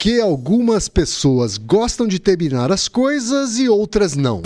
[0.00, 4.40] que algumas pessoas gostam de terminar as coisas e outras não?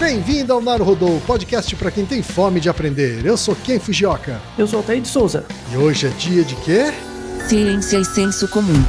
[0.00, 3.24] Bem-vindo ao Naruhodô, podcast para quem tem fome de aprender.
[3.24, 4.40] Eu sou Ken Fujioka.
[4.58, 5.46] Eu sou Altair de Souza.
[5.72, 6.92] E hoje é dia de quê?
[7.48, 8.82] Ciência e senso comum.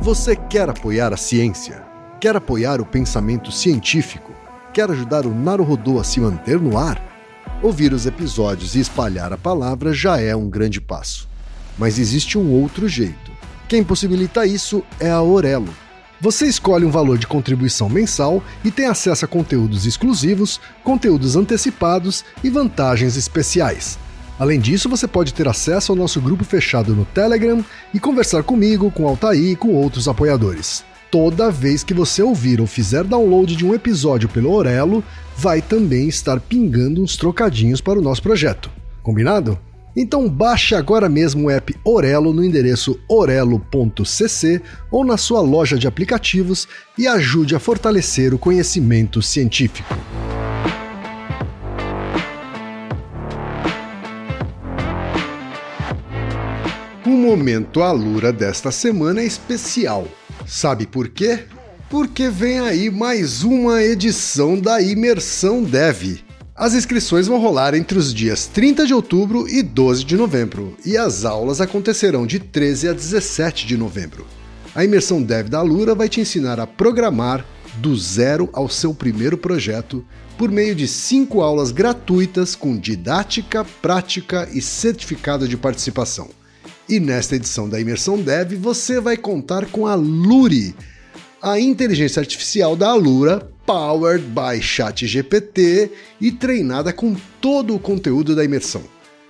[0.00, 1.82] Você quer apoiar a ciência?
[2.20, 4.38] Quer apoiar o pensamento científico?
[4.78, 7.02] Quer ajudar o Naruhodô a se manter no ar?
[7.60, 11.28] Ouvir os episódios e espalhar a palavra já é um grande passo.
[11.76, 13.32] Mas existe um outro jeito.
[13.66, 15.74] Quem possibilita isso é a Aurelo
[16.20, 22.24] você escolhe um valor de contribuição mensal e tem acesso a conteúdos exclusivos, conteúdos antecipados
[22.44, 23.98] e vantagens especiais.
[24.38, 28.92] Além disso, você pode ter acesso ao nosso grupo fechado no Telegram e conversar comigo,
[28.92, 30.84] com Altair e com outros apoiadores.
[31.10, 35.02] Toda vez que você ouvir ou fizer download de um episódio pelo Orelo,
[35.34, 38.70] vai também estar pingando uns trocadinhos para o nosso projeto.
[39.02, 39.58] Combinado?
[39.96, 44.60] Então baixe agora mesmo o app Orelo no endereço orelo.cc
[44.90, 49.96] ou na sua loja de aplicativos e ajude a fortalecer o conhecimento científico.
[57.06, 60.06] O momento Alura desta semana é especial.
[60.48, 61.44] Sabe por quê?
[61.88, 66.26] Porque vem aí mais uma edição da Imersão Dev
[66.58, 70.96] as inscrições vão rolar entre os dias 30 de outubro e 12 de novembro, e
[70.96, 74.26] as aulas acontecerão de 13 a 17 de novembro.
[74.74, 77.46] A imersão Dev da Alura vai te ensinar a programar
[77.76, 80.04] do zero ao seu primeiro projeto
[80.36, 86.28] por meio de cinco aulas gratuitas com didática, prática e certificado de participação.
[86.88, 90.74] E nesta edição da Imersão Dev você vai contar com a Luri,
[91.42, 98.42] a inteligência artificial da Alura powered by ChatGPT e treinada com todo o conteúdo da
[98.42, 98.82] imersão.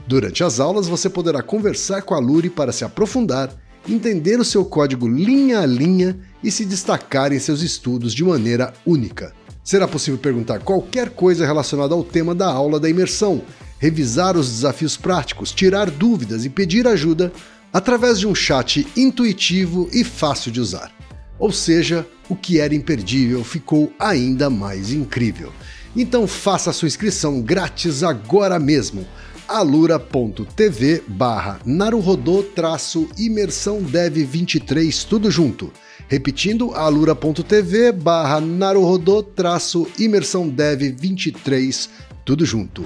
[0.06, 3.52] Durante as aulas, você poderá conversar com a Luri para se aprofundar,
[3.88, 8.72] entender o seu código linha a linha e se destacar em seus estudos de maneira
[8.86, 9.32] única.
[9.64, 13.42] Será possível perguntar qualquer coisa relacionada ao tema da aula da imersão,
[13.78, 17.32] revisar os desafios práticos, tirar dúvidas e pedir ajuda
[17.72, 20.92] através de um chat intuitivo e fácil de usar.
[21.38, 25.52] Ou seja, o que era imperdível ficou ainda mais incrível.
[25.96, 29.06] Então faça sua inscrição grátis agora mesmo
[29.48, 35.72] alura.tv barra naruhodô traço imersão dev 23 tudo junto.
[36.06, 41.88] Repetindo, alura.tv barra naruhodô traço imersão dev 23
[42.24, 42.84] tudo junto.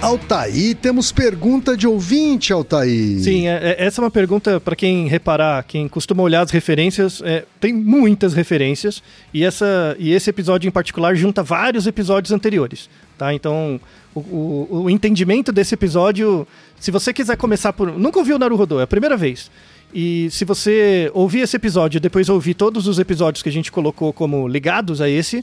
[0.00, 3.18] Altaí, temos pergunta de ouvinte, Altaí.
[3.20, 7.22] Sim, é, é, essa é uma pergunta para quem reparar, quem costuma olhar as referências.
[7.24, 9.02] É, tem muitas referências
[9.32, 12.90] e, essa, e esse episódio em particular junta vários episódios anteriores.
[13.16, 13.32] Tá?
[13.32, 13.80] Então,
[14.14, 16.46] o, o, o entendimento desse episódio,
[16.78, 17.90] se você quiser começar por.
[17.90, 19.50] Nunca ouviu Naruhodô, é a primeira vez.
[19.94, 23.72] E se você ouvir esse episódio e depois ouvir todos os episódios que a gente
[23.72, 25.42] colocou como ligados a esse,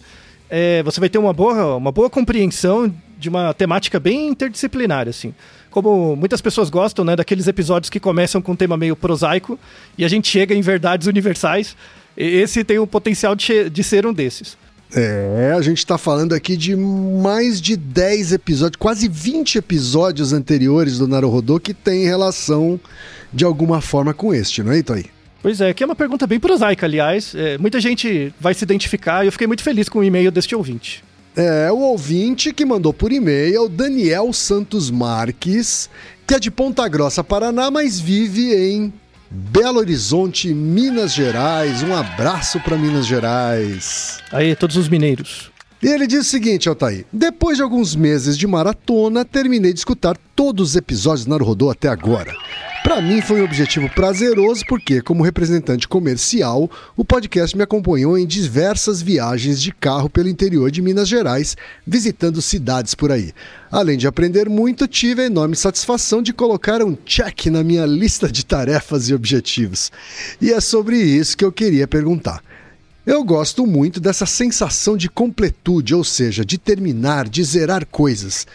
[0.50, 5.34] é, você vai ter uma boa, uma boa compreensão de uma temática bem interdisciplinar, assim.
[5.72, 9.58] Como muitas pessoas gostam, né, daqueles episódios que começam com um tema meio prosaico
[9.98, 11.76] e a gente chega em verdades universais,
[12.16, 14.58] esse tem o potencial de, de ser um desses.
[14.96, 21.00] É, a gente está falando aqui de mais de 10 episódios, quase 20 episódios anteriores
[21.00, 22.80] do Naruhodô que tem relação
[23.34, 25.06] de alguma forma com este, não é, Itaí?
[25.42, 27.34] Pois é, que é uma pergunta bem prosaica, aliás.
[27.34, 30.56] É, muita gente vai se identificar e eu fiquei muito feliz com o e-mail deste
[30.56, 31.04] ouvinte.
[31.36, 35.90] É, o ouvinte que mandou por e-mail, Daniel Santos Marques,
[36.28, 38.94] que é de Ponta Grossa, Paraná, mas vive em
[39.32, 41.82] Belo Horizonte, Minas Gerais.
[41.82, 44.20] Um abraço para Minas Gerais.
[44.32, 45.52] Aí, todos os mineiros.
[45.82, 50.16] E ele diz o seguinte, Altair: Depois de alguns meses de maratona, terminei de escutar
[50.36, 52.34] todos os episódios do Naruhodô até agora.
[52.84, 58.28] Para mim foi um objetivo prazeroso porque, como representante comercial, o podcast me acompanhou em
[58.28, 61.56] diversas viagens de carro pelo interior de Minas Gerais,
[61.88, 63.32] visitando cidades por aí.
[63.72, 68.30] Além de aprender muito, tive a enorme satisfação de colocar um check na minha lista
[68.30, 69.90] de tarefas e objetivos.
[70.42, 72.44] E é sobre isso que eu queria perguntar.
[73.06, 78.46] Eu gosto muito dessa sensação de completude, ou seja, de terminar, de zerar coisas.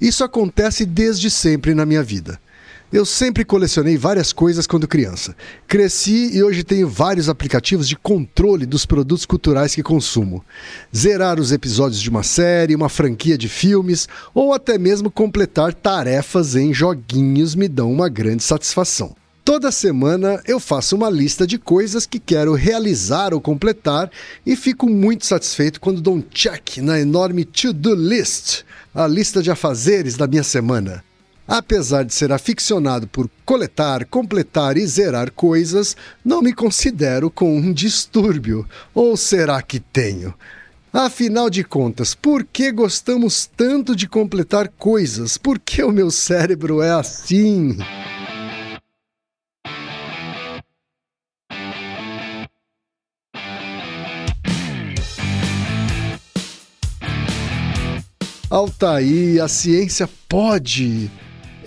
[0.00, 2.40] Isso acontece desde sempre na minha vida.
[2.90, 5.36] Eu sempre colecionei várias coisas quando criança.
[5.66, 10.42] Cresci e hoje tenho vários aplicativos de controle dos produtos culturais que consumo.
[10.96, 16.56] Zerar os episódios de uma série, uma franquia de filmes ou até mesmo completar tarefas
[16.56, 19.14] em joguinhos me dão uma grande satisfação.
[19.44, 24.10] Toda semana eu faço uma lista de coisas que quero realizar ou completar
[24.46, 28.62] e fico muito satisfeito quando dou um check na enorme to-do list,
[28.94, 31.04] a lista de afazeres da minha semana.
[31.48, 37.72] Apesar de ser aficionado por coletar, completar e zerar coisas, não me considero com um
[37.72, 38.68] distúrbio.
[38.94, 40.34] Ou será que tenho?
[40.92, 45.38] Afinal de contas, por que gostamos tanto de completar coisas?
[45.38, 47.78] Por que o meu cérebro é assim?
[58.50, 61.10] Altaí, a ciência pode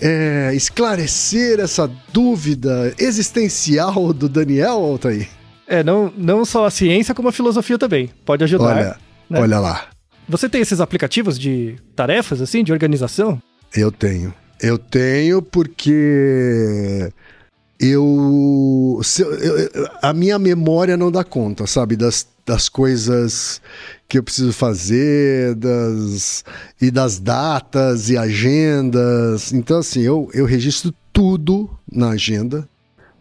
[0.02, 5.28] é, esclarecer essa dúvida existencial do Daniel, Altaí?
[5.64, 8.10] É, não, não só a ciência, como a filosofia também.
[8.24, 8.64] Pode ajudar.
[8.64, 8.96] Olha,
[9.30, 9.40] né?
[9.40, 9.86] olha lá.
[10.28, 13.40] Você tem esses aplicativos de tarefas, assim, de organização?
[13.74, 14.34] Eu tenho.
[14.60, 17.08] Eu tenho porque
[17.82, 23.60] eu, se, eu, a minha memória não dá conta, sabe, das, das coisas
[24.08, 26.44] que eu preciso fazer, das
[26.80, 29.52] e das datas e agendas.
[29.52, 32.68] Então assim, eu, eu registro tudo na agenda.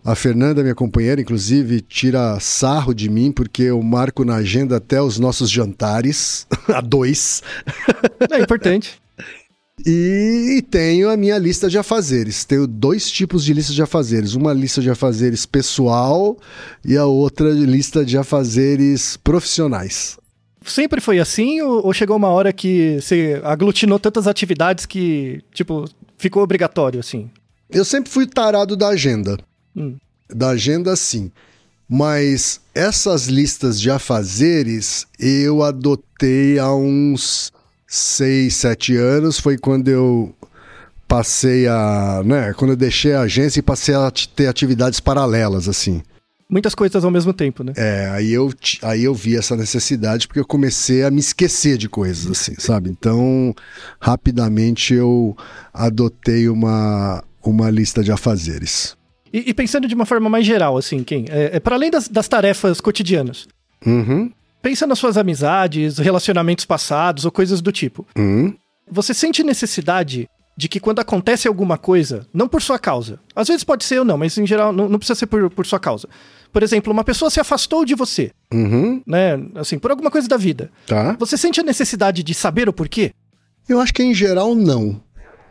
[0.05, 5.01] A Fernanda, minha companheira, inclusive, tira sarro de mim porque eu marco na agenda até
[5.01, 7.41] os nossos jantares, a dois.
[8.29, 9.01] É importante.
[9.85, 12.45] E, e, tenho a minha lista de afazeres.
[12.45, 14.33] Tenho dois tipos de lista de afazeres.
[14.33, 16.37] Uma lista de afazeres pessoal
[16.85, 20.17] e a outra lista de afazeres profissionais.
[20.63, 25.85] Sempre foi assim ou, ou chegou uma hora que você aglutinou tantas atividades que, tipo,
[26.17, 27.29] ficou obrigatório, assim?
[27.69, 29.37] Eu sempre fui tarado da agenda.
[29.75, 29.95] Hum.
[30.29, 31.31] Da agenda, sim.
[31.89, 37.51] Mas essas listas de afazeres eu adotei há uns
[37.91, 39.37] seis, sete anos.
[39.37, 40.33] Foi quando eu
[41.07, 42.21] passei a.
[42.23, 42.53] né?
[42.53, 46.01] Quando eu deixei a agência e passei a ter atividades paralelas, assim.
[46.49, 47.71] Muitas coisas ao mesmo tempo, né?
[47.77, 48.51] É, aí eu,
[48.81, 52.89] aí eu vi essa necessidade porque eu comecei a me esquecer de coisas, assim, sabe?
[52.89, 53.53] Então,
[53.99, 55.35] rapidamente eu
[55.73, 58.97] adotei uma, uma lista de afazeres.
[59.31, 61.25] E, e, pensando de uma forma mais geral, assim, quem?
[61.29, 63.47] É, é para além das, das, tarefas cotidianas.
[63.85, 64.29] Uhum.
[64.61, 68.05] Pensa nas suas amizades, relacionamentos passados ou coisas do tipo.
[68.17, 68.55] Uhum.
[68.89, 73.63] Você sente necessidade de que quando acontece alguma coisa, não por sua causa, às vezes
[73.63, 76.07] pode ser ou não, mas em geral não, não precisa ser por, por sua causa.
[76.51, 79.01] Por exemplo, uma pessoa se afastou de você, uhum.
[79.07, 79.39] né?
[79.55, 80.69] Assim, por alguma coisa da vida.
[80.85, 81.15] Tá.
[81.17, 83.13] Você sente a necessidade de saber o porquê?
[83.67, 85.01] Eu acho que em geral não.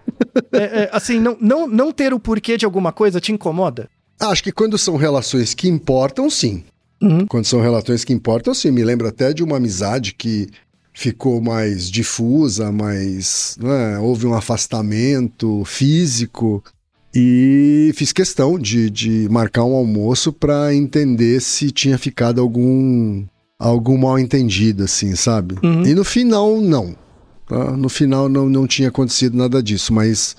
[0.53, 3.89] é, é, assim, não, não, não ter o porquê de alguma coisa te incomoda?
[4.21, 6.63] Acho que quando são relações que importam, sim.
[7.01, 7.27] Uhum.
[7.27, 8.71] Quando são relações que importam, sim.
[8.71, 10.49] Me lembro até de uma amizade que
[10.93, 13.57] ficou mais difusa, mais.
[13.61, 16.63] Né, houve um afastamento físico.
[17.13, 23.25] E fiz questão de, de marcar um almoço para entender se tinha ficado algum
[23.59, 25.57] algum mal entendido, assim, sabe?
[25.63, 25.85] Uhum.
[25.85, 26.97] E no final, não.
[27.47, 27.77] Tá?
[27.77, 30.37] No final não, não tinha acontecido nada disso, mas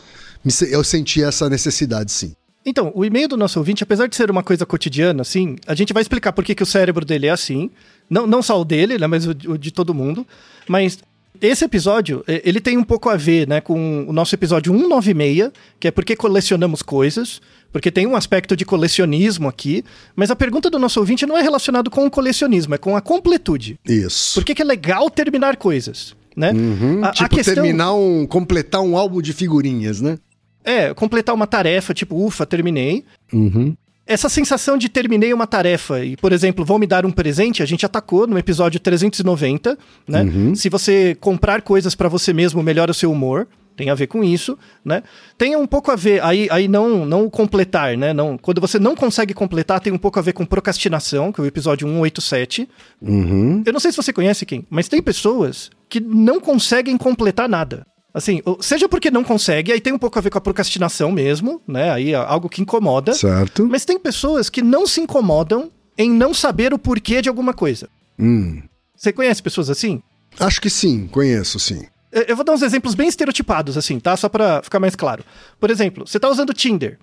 [0.72, 2.34] eu senti essa necessidade, sim.
[2.66, 5.94] Então, o e-mail do nosso ouvinte, apesar de ser uma coisa cotidiana, assim, a gente
[5.94, 7.72] vai explicar por que, que o cérebro dele é assim.
[8.10, 10.28] Não, não só o dele, né, mas o, o de todo mundo.
[10.68, 11.00] Mas
[11.42, 15.88] esse episódio, ele tem um pouco a ver, né, com o nosso episódio 196, que
[15.88, 17.42] é por que colecionamos coisas,
[17.72, 19.84] porque tem um aspecto de colecionismo aqui,
[20.16, 23.02] mas a pergunta do nosso ouvinte não é relacionado com o colecionismo, é com a
[23.02, 23.80] completude.
[23.88, 24.36] Isso.
[24.36, 26.52] Por que, que é legal terminar coisas, né?
[26.52, 27.56] Uhum, a, tipo, a questão...
[27.56, 30.20] terminar um, completar um álbum de figurinhas, né?
[30.64, 33.04] É, completar uma tarefa, tipo, ufa, terminei.
[33.34, 33.76] Uhum.
[34.06, 37.66] Essa sensação de terminei uma tarefa e, por exemplo, vão me dar um presente, a
[37.66, 39.78] gente atacou no episódio 390,
[40.08, 40.24] né?
[40.24, 40.56] Uhum.
[40.56, 43.48] Se você comprar coisas para você mesmo, melhora o seu humor.
[43.76, 45.02] Tem a ver com isso, né?
[45.38, 48.14] Tem um pouco a ver, aí, aí não, não completar, né?
[48.14, 51.44] Não, quando você não consegue completar, tem um pouco a ver com procrastinação, que é
[51.44, 52.68] o episódio 187.
[53.02, 53.64] Uhum.
[53.66, 57.86] Eu não sei se você conhece quem, mas tem pessoas que não conseguem completar nada.
[58.14, 61.62] Assim, seja porque não consegue, aí tem um pouco a ver com a procrastinação mesmo,
[61.68, 61.92] né?
[61.92, 63.14] Aí é algo que incomoda.
[63.14, 63.66] Certo.
[63.70, 67.88] Mas tem pessoas que não se incomodam em não saber o porquê de alguma coisa.
[68.20, 68.62] Hum.
[68.96, 70.02] Você conhece pessoas assim?
[70.40, 71.86] Acho que sim, conheço sim.
[72.12, 74.18] Eu vou dar uns exemplos bem estereotipados, assim, tá?
[74.18, 75.24] Só pra ficar mais claro.
[75.60, 77.00] Por exemplo, você tá usando Tinder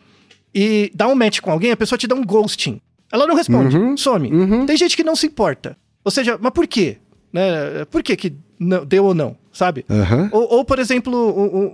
[0.54, 2.80] e dá um match com alguém, a pessoa te dá um ghosting.
[3.10, 3.96] Ela não responde, Uhum.
[3.96, 4.30] some.
[4.30, 4.66] Uhum.
[4.66, 5.76] Tem gente que não se importa.
[6.04, 6.98] Ou seja, mas por quê?
[7.32, 7.84] Né?
[7.90, 9.84] Por que que não, deu ou não, sabe?
[9.90, 10.28] Aham.
[10.30, 11.12] Ou, ou, por exemplo,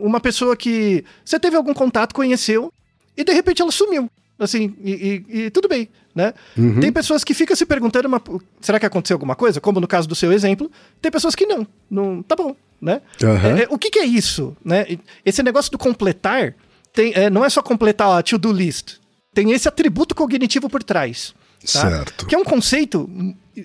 [0.01, 2.73] uma pessoa que você teve algum contato, conheceu,
[3.15, 4.11] e de repente ela sumiu.
[4.39, 6.33] Assim, e, e- e tudo bem, né?
[6.57, 6.81] Uhum.
[6.81, 8.23] Tem pessoas que ficam se perguntando, mas,
[8.61, 9.61] será que aconteceu alguma coisa?
[9.61, 10.71] Como no caso do seu exemplo.
[11.03, 13.03] Tem pessoas que não, não tá bom, né?
[13.23, 13.59] Aham.
[13.59, 14.87] É, é, o que, que é isso, né?
[15.25, 16.55] Esse negócio do completar,
[16.93, 18.95] tem, é, não é só completar a to-do list.
[19.35, 21.35] tem esse atributo cognitivo por trás.
[21.73, 21.81] Tá?
[21.81, 22.27] Certo.
[22.27, 23.09] Que é um conceito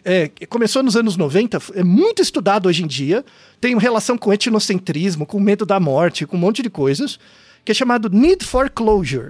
[0.05, 3.25] é, que começou nos anos 90, é muito estudado hoje em dia,
[3.59, 7.19] tem relação com etnocentrismo, com medo da morte, com um monte de coisas,
[7.65, 9.29] que é chamado need for closure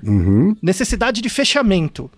[0.61, 2.09] necessidade de fechamento.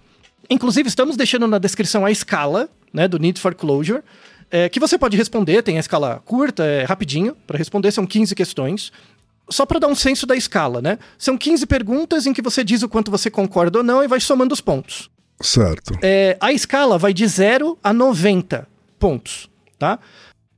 [0.50, 4.01] Inclusive, estamos deixando na descrição a escala né, do need for closure,
[4.50, 8.36] é, que você pode responder, tem a escala curta, é rapidinho, para responder, são 15
[8.36, 8.91] questões.
[9.50, 10.98] Só para dar um senso da escala, né?
[11.17, 14.20] São 15 perguntas em que você diz o quanto você concorda ou não e vai
[14.20, 15.10] somando os pontos.
[15.41, 15.98] Certo.
[16.01, 18.67] É, a escala vai de 0 a 90
[19.00, 20.00] pontos, tá?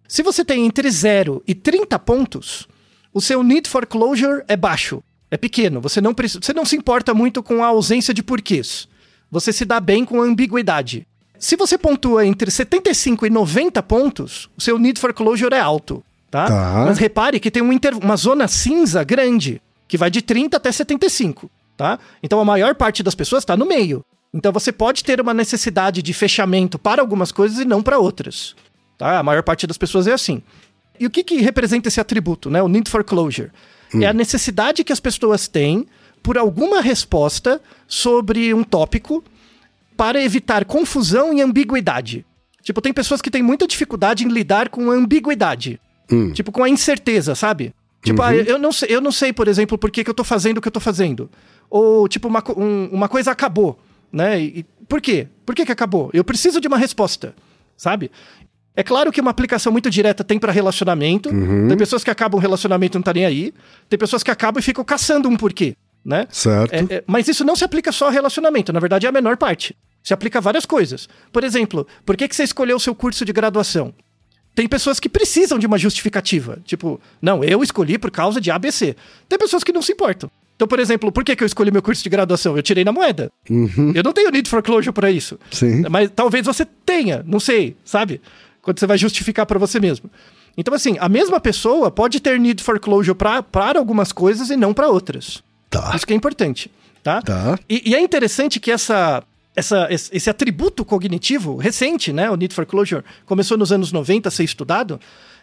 [0.08, 2.68] Se você tem entre 0 e 30 pontos,
[3.14, 5.82] o seu need for closure é baixo, é pequeno.
[5.82, 8.88] Você não, precisa, você não se importa muito com a ausência de porquês.
[9.32, 11.08] Você se dá bem com a ambiguidade.
[11.40, 16.04] Se você pontua entre 75 e 90 pontos, o seu need for closure é alto,
[16.30, 16.48] tá?
[16.48, 16.86] Tá.
[16.86, 20.72] Mas repare que tem um inter- uma zona cinza grande, que vai de 30 até
[20.72, 21.98] 75, tá?
[22.22, 24.06] Então a maior parte das pessoas está no meio.
[24.34, 28.56] Então você pode ter uma necessidade de fechamento para algumas coisas e não para outras,
[28.98, 29.20] tá?
[29.20, 30.42] A maior parte das pessoas é assim.
[31.00, 32.62] E o que, que representa esse atributo, né?
[32.62, 33.52] O need for closure.
[34.02, 35.86] É a necessidade que as pessoas têm
[36.24, 39.24] por alguma resposta sobre um tópico
[39.96, 42.26] para evitar confusão e ambiguidade.
[42.64, 45.80] Tipo, tem pessoas que têm muita dificuldade em lidar com a ambiguidade.
[46.34, 47.74] Tipo, com a incerteza, sabe?
[48.04, 50.24] Tipo, ah, eu, não sei, eu não sei, por exemplo, por que, que eu tô
[50.24, 51.30] fazendo o que eu tô fazendo.
[51.70, 53.80] Ou, tipo, uma, um- uma coisa acabou,
[54.14, 54.40] né?
[54.40, 55.28] E, e por quê?
[55.46, 56.12] Por que, que acabou?
[56.14, 57.34] Eu preciso de uma resposta,
[57.76, 58.12] sabe?
[58.76, 61.30] É claro que uma aplicação muito direta tem para relacionamento.
[61.68, 63.54] Tem pessoas que acabam o relacionamento e não tá nem aí.
[63.90, 66.28] Tem pessoas que acabam e ficam caçando um porquê, né?
[66.30, 66.74] Certo.
[66.74, 69.38] É, é, mas isso não se aplica só a relacionamento, na verdade é a menor
[69.38, 69.76] parte.
[70.04, 71.08] Se aplica a várias coisas.
[71.32, 73.94] Por exemplo, por que, que você escolheu o seu curso de graduação?
[74.56, 76.60] Tem pessoas que precisam de uma justificativa.
[76.66, 78.96] Tipo, não, eu escolhi por causa de ABC.
[79.30, 80.30] Tem pessoas que não se importam.
[80.56, 82.56] Então, por exemplo, por que, que eu escolhi meu curso de graduação?
[82.56, 83.32] Eu tirei na moeda.
[83.50, 85.40] Eu não tenho need for closure para isso.
[85.52, 85.82] Sim.
[85.90, 88.22] Mas talvez você tenha, não sei, sabe?
[88.62, 90.10] Quando você vai justificar para você mesmo.
[90.56, 94.56] Então, assim, a mesma pessoa pode ter need for closure pra- para algumas coisas e
[94.56, 95.44] não para outras.
[95.70, 95.92] Tá.
[95.96, 97.22] Isso que é importante, tá?
[97.24, 97.58] Tá.
[97.68, 99.24] E, e é interessante que essa,
[99.56, 104.30] essa, esse esse atributo cognitivo recente, né, o need for closure, começou nos anos 90
[104.30, 105.00] a ser estudado,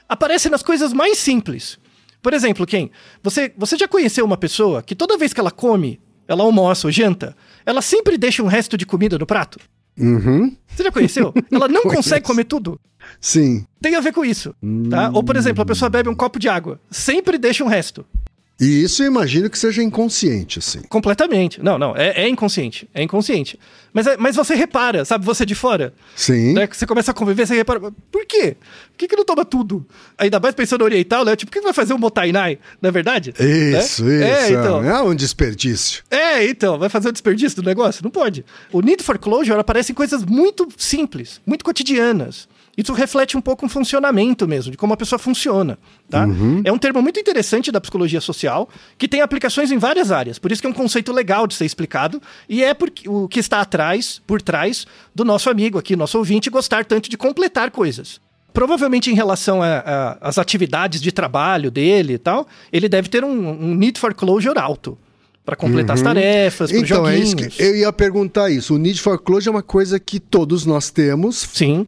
[0.08, 1.78] aparece nas coisas mais simples.
[2.22, 2.90] Por exemplo, quem?
[3.22, 6.92] Você, você já conheceu uma pessoa que toda vez que ela come, ela almoça ou
[6.92, 9.58] janta, ela sempre deixa um resto de comida no prato?
[9.98, 10.56] Uhum.
[10.66, 11.34] Você já conheceu?
[11.52, 12.80] Ela não consegue comer tudo.
[13.20, 13.66] Sim.
[13.82, 14.54] Tem a ver com isso,
[14.88, 15.10] tá?
[15.12, 18.06] Ou, por exemplo, a pessoa bebe um copo de água, sempre deixa um resto.
[18.60, 20.82] E isso eu imagino que seja inconsciente, assim.
[20.88, 21.62] Completamente.
[21.62, 22.86] Não, não, é, é inconsciente.
[22.92, 23.58] É inconsciente.
[23.92, 25.94] Mas, é- mas você repara, sabe, você de fora.
[26.14, 26.52] Sim.
[26.52, 28.56] Né, que você começa a conviver, você repara, por quê?
[28.92, 29.86] Por que, que não toma tudo?
[30.18, 31.34] Ainda mais pensando no oriental, né?
[31.34, 32.58] Tipo, por que vai fazer um motainai?
[32.82, 33.30] Não é verdade?
[33.38, 33.78] Isso, Né?
[33.80, 34.04] isso.
[34.04, 34.84] É, então.
[34.84, 36.02] É um desperdício.
[36.10, 38.04] É, então, vai fazer o desperdício do negócio?
[38.04, 38.44] Não pode.
[38.70, 42.46] O need for closure aparece em coisas muito simples, muito cotidianas.
[42.76, 46.26] Isso reflete um pouco um funcionamento mesmo, de como a pessoa funciona, tá?
[46.64, 50.38] É um termo muito interessante da psicologia social, que tem aplicações em várias áreas.
[50.38, 53.40] Por isso que é um conceito legal de ser explicado, e é porque, o que
[53.40, 58.20] está atrás, por trás, do nosso amigo aqui, nosso ouvinte, gostar tanto de completar coisas.
[58.52, 59.60] Provavelmente em relação
[60.20, 64.58] às atividades de trabalho dele e tal, ele deve ter um, um need for closure
[64.58, 64.96] alto.
[65.44, 67.28] Para completar as tarefas, Então, é joguinhos.
[67.28, 68.74] isso que eu ia perguntar isso.
[68.74, 71.86] O need for closure é uma coisa que todos nós temos, Sim,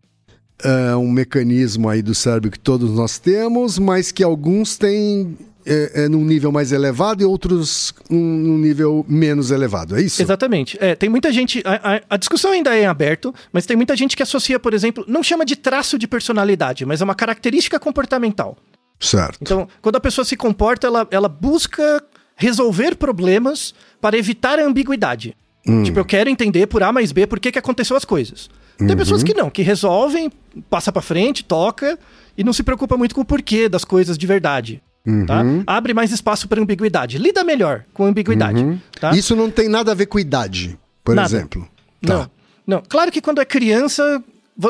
[0.63, 6.05] é um mecanismo aí do cérebro que todos nós temos, mas que alguns têm é,
[6.05, 9.97] é, num nível mais elevado e outros num, num nível menos elevado.
[9.97, 10.21] É isso?
[10.23, 10.77] exatamente.
[10.81, 11.63] É, tem muita gente.
[11.65, 14.75] A, a- a discussão ainda é em aberto, mas tem muita gente que associa, por
[14.75, 18.57] exemplo, não chama de traço de personalidade, mas é uma característica comportamental.
[18.99, 19.39] Certo.
[19.43, 22.03] Então, quando a pessoa se comporta, ela, ela busca
[22.37, 25.37] resolver problemas para evitar a ambiguidade.
[25.85, 28.51] Tipo, eu quero entender por A mais B por que, que aconteceu as coisas.
[28.87, 30.31] Tem pessoas que não, que resolvem,
[30.69, 31.99] passa pra frente, toca
[32.37, 34.83] e não se preocupa muito com o porquê das coisas de verdade.
[35.27, 35.43] Tá?
[35.67, 37.19] Abre mais espaço para ambiguidade.
[37.19, 38.81] Lida melhor com a ambiguidade.
[39.01, 39.11] Tá?
[39.11, 41.29] Isso não tem nada a ver com idade, por Nada.
[41.29, 41.69] exemplo.
[42.01, 42.15] Tá.
[42.15, 42.31] Não,
[42.67, 42.83] não.
[42.89, 44.23] Claro que quando é criança,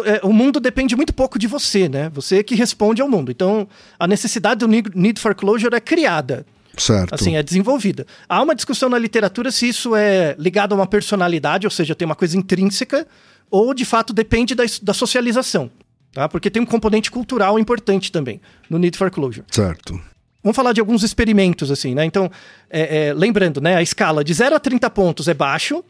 [0.05, 2.11] é, o mundo depende muito pouco de você, né?
[2.15, 3.31] Você que responde ao mundo.
[3.31, 6.47] Então, a necessidade do need for closure é criada.
[6.77, 7.15] Certo.
[7.15, 8.07] Assim, é desenvolvida.
[8.29, 12.07] Há uma discussão na literatura se isso é ligado a uma personalidade, ou seja, tem
[12.07, 13.07] uma coisa intrínseca,
[13.51, 15.71] ou de fato depende da, da socialização.
[16.13, 16.29] Tá?
[16.29, 19.45] Porque tem um componente cultural importante também no Need for Closure.
[19.51, 20.01] Certo.
[20.43, 22.05] Vamos falar de alguns experimentos, assim, né?
[22.05, 22.31] Então,
[22.69, 23.77] é, é, lembrando, né?
[23.77, 25.85] A escala de 0 a 30 pontos é baixo,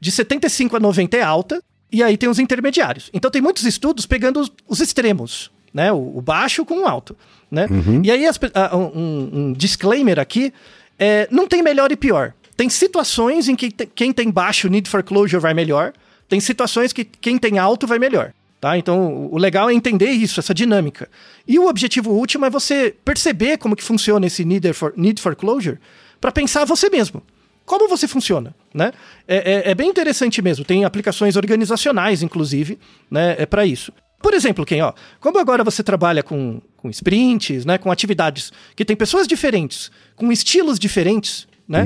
[0.00, 3.10] de 75 a 90 é alta, e aí tem os intermediários.
[3.12, 5.92] Então, tem muitos estudos pegando os, os extremos, né?
[5.92, 7.16] O, baixo com o alto,
[7.50, 7.66] né?
[8.04, 8.38] E aí, as
[8.74, 10.52] um, um disclaimer aqui,
[10.98, 12.32] é, não tem melhor e pior.
[12.56, 15.92] tem situações em que te- quem tem baixo need for closure vai melhor,
[16.28, 18.32] tem situações que quem tem alto vai melhor.
[18.60, 18.76] Tá?
[18.76, 21.08] Então, o- o legal é entender isso, essa dinâmica.
[21.46, 25.36] E o objetivo último é você perceber como que funciona esse need for, need for
[25.36, 25.78] closure
[26.20, 27.22] para pensar você mesmo.
[27.64, 28.90] Como você funciona, né?
[29.28, 30.64] É, é- é bem interessante mesmo.
[30.64, 32.76] Tem aplicações organizacionais, inclusive,
[33.08, 33.36] né?
[33.38, 33.92] É para isso.
[34.20, 37.78] Por exemplo, quem, ó, como agora você trabalha com, com sprints, né?
[37.78, 41.84] Com atividades que tem pessoas diferentes, com estilos diferentes, né?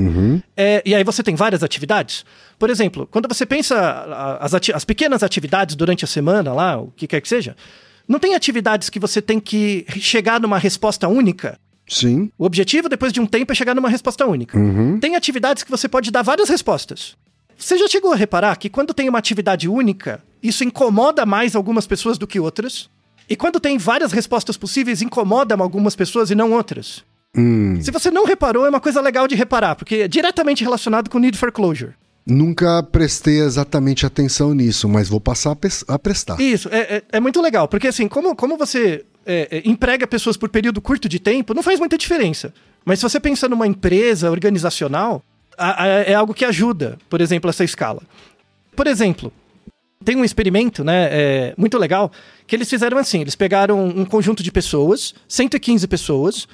[0.57, 2.25] É, e aí você tem várias atividades.
[2.57, 6.87] Por exemplo, quando você pensa as, ati- as pequenas atividades durante a semana lá, o
[6.95, 7.55] que quer que seja,
[8.07, 11.57] não tem atividades que você tem que chegar numa resposta única.
[11.87, 12.31] Sim.
[12.37, 14.57] O objetivo, depois de um tempo, é chegar numa resposta única.
[14.99, 17.15] Tem atividades que você pode dar várias respostas.
[17.57, 21.87] Você já chegou a reparar que quando tem uma atividade única, isso incomoda mais algumas
[21.87, 22.89] pessoas do que outras?
[23.29, 27.03] E quando tem várias respostas possíveis, incomoda algumas pessoas e não outras?
[27.35, 31.09] Hum, Se você não reparou, é uma coisa legal de reparar, porque é diretamente relacionado
[31.09, 31.93] com o need for closure.
[32.25, 35.57] nunca prestei exatamente atenção nisso, mas vou passar
[35.87, 36.39] a prestar.
[36.39, 40.37] Isso, é, é, é muito legal, porque assim, como, como você é, é, emprega pessoas
[40.37, 42.53] por período curto de tempo, não faz muita diferença.
[42.85, 45.21] Mas se você pensa numa empresa organizacional,
[45.57, 48.01] a- a- é algo que ajuda, por exemplo, essa escala.
[48.75, 49.31] Por exemplo,
[50.03, 52.11] tem um experimento, né, é, muito legal,
[52.45, 56.47] que eles fizeram assim, eles pegaram um conjunto de pessoas, 115 pessoas,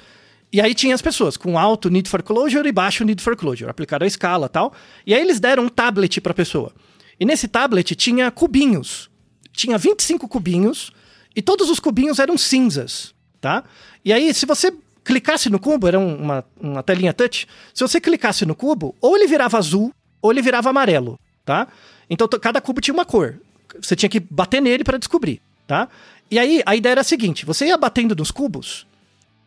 [0.52, 3.70] e aí tinha as pessoas com alto need for closure e baixo need for closure,
[3.70, 4.72] aplicaram a escala tal,
[5.06, 6.72] e aí eles deram um tablet para a pessoa.
[7.18, 9.10] E nesse tablet tinha cubinhos,
[9.52, 10.90] tinha 25 cubinhos,
[11.36, 13.62] e todos os cubinhos eram cinzas, tá?
[14.04, 14.72] E aí, se você
[15.04, 19.16] clicasse no cubo, era um- uma, uma telinha touch, se você clicasse no cubo, ou
[19.16, 21.68] ele virava azul, ou ele virava amarelo, tá?
[22.10, 23.36] Então, cada cubo tinha uma cor.
[23.80, 25.88] Você tinha que bater nele para descobrir, tá?
[26.30, 28.86] E aí, a ideia era a seguinte, você ia batendo nos cubos,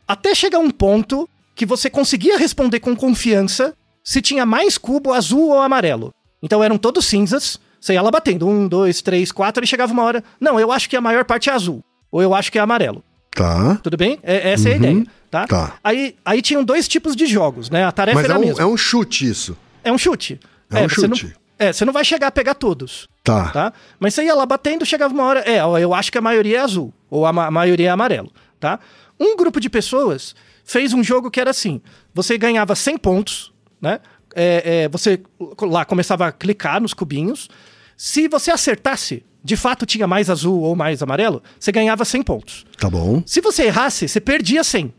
[0.08, 5.50] até chegar um ponto que você conseguia responder com confiança se tinha mais cubo azul
[5.50, 6.12] ou amarelo.
[6.42, 10.04] Então eram todos cinzas, você ia lá batendo, um, dois, três, quatro, e chegava uma
[10.04, 12.62] hora, não, eu acho que a maior parte é azul, ou eu acho que é
[12.62, 13.04] amarelo.
[13.32, 13.76] Tá.
[13.82, 14.20] Tudo bem?
[14.24, 15.48] É- essa é a ideia, tá?
[15.48, 15.74] Tá.
[15.84, 17.86] Aí, aí tinham dois tipos de jogos, né?
[17.86, 18.62] A tarefa Mas era é a um, mesma.
[18.62, 19.58] é um chute isso.
[19.84, 20.40] É um chute.
[20.70, 21.34] É um não- chute.
[21.60, 23.50] É, você não vai chegar a pegar todos, Tá.
[23.52, 23.74] tá?
[24.00, 26.58] Mas você ia lá batendo, chegava uma hora, é, ó, eu acho que a maioria
[26.58, 28.80] é azul, ou a, ma- maioria é amarelo, tá?
[29.20, 30.36] Um grupo de pessoas
[30.66, 31.82] fez um jogo que era assim,
[32.14, 34.00] você ganhava 100 pontos, né?
[34.36, 35.22] É, é, você
[35.62, 37.48] lá começava a clicar nos cubinhos,
[37.96, 42.66] se você acertasse, de fato tinha mais azul ou mais amarelo, você ganhava 100 pontos.
[42.80, 43.22] Tá bom.
[43.26, 44.92] Se você errasse, você perdia 100.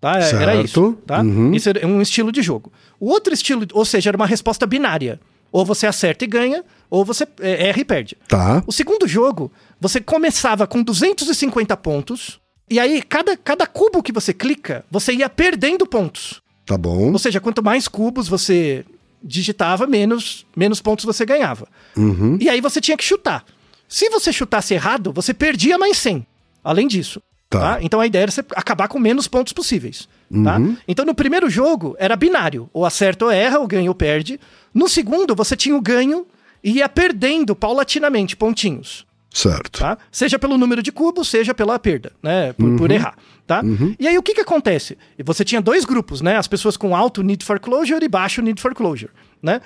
[0.00, 0.12] Tá?
[0.18, 0.64] É- Era Certo.
[0.64, 0.92] isso.
[1.06, 1.20] Tá?
[1.20, 1.52] Uhum.
[1.54, 2.72] Isso é um estilo de jogo.
[2.98, 5.20] O outro estilo, ou seja, era uma resposta binária.
[5.52, 8.16] Ou você acerta e ganha, ou você é, erra e perde.
[8.26, 8.64] Tá.
[8.66, 14.32] O segundo jogo, você começava com 250 pontos, e aí cada, cada cubo que você
[14.32, 16.40] clica, você ia perdendo pontos.
[16.64, 17.12] Tá bom.
[17.12, 18.84] Ou seja, quanto mais cubos você
[19.22, 21.68] digitava, menos, menos pontos você ganhava.
[21.96, 22.38] Uhum.
[22.40, 23.44] E aí você tinha que chutar.
[23.88, 26.26] Se você chutasse errado, você perdia mais 100.
[26.64, 27.20] Além disso.
[27.52, 27.74] Tá.
[27.74, 27.78] Tá.
[27.82, 30.08] Então a ideia era você acabar com menos pontos possíveis.
[30.42, 30.58] Tá?
[30.88, 32.68] Então no primeiro jogo era binário.
[32.72, 34.40] Ou acerta ou erra, ou ganha ou perde.
[34.72, 36.26] No segundo, você tinha o ganho
[36.64, 39.06] e ia perdendo paulatinamente pontinhos.
[39.28, 39.80] Certo.
[39.80, 39.98] Tá?
[40.10, 42.52] Seja pelo número de cubos, seja pela perda, né?
[42.54, 43.16] Por, por errar.
[43.46, 43.62] Tá?
[43.98, 44.96] E aí o que, que acontece?
[45.24, 46.36] Você tinha dois grupos, né?
[46.36, 49.10] As pessoas com alto need for closure e baixo need for closure.
[49.42, 49.60] Né?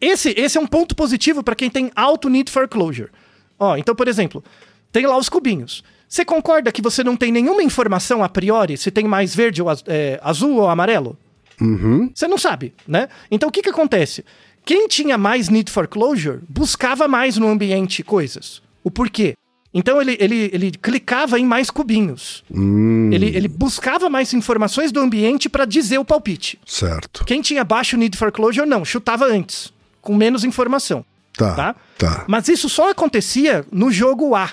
[0.00, 3.10] Esse, esse é um ponto positivo para quem tem alto need for closure.
[3.58, 4.42] Ó, então, por exemplo,
[4.90, 5.84] tem lá os cubinhos.
[6.10, 9.68] Você concorda que você não tem nenhuma informação a priori se tem mais verde ou
[9.68, 11.16] az- é, azul ou amarelo?
[11.60, 12.10] Uhum.
[12.12, 13.08] Você não sabe, né?
[13.30, 14.24] Então o que, que acontece?
[14.64, 18.60] Quem tinha mais need for closure buscava mais no ambiente coisas.
[18.82, 19.34] O porquê?
[19.72, 22.42] Então ele, ele, ele clicava em mais cubinhos.
[22.50, 26.58] Hum, Ele, ele buscava mais informações do ambiente para dizer o palpite.
[26.66, 27.24] certo.
[27.24, 31.04] Quem tinha baixo need for closure, não, chutava antes, com menos informação.
[31.36, 31.54] Tá.
[31.54, 31.76] Tá?
[31.96, 32.24] Tá.
[32.26, 34.50] Mas isso só acontecia no jogo A,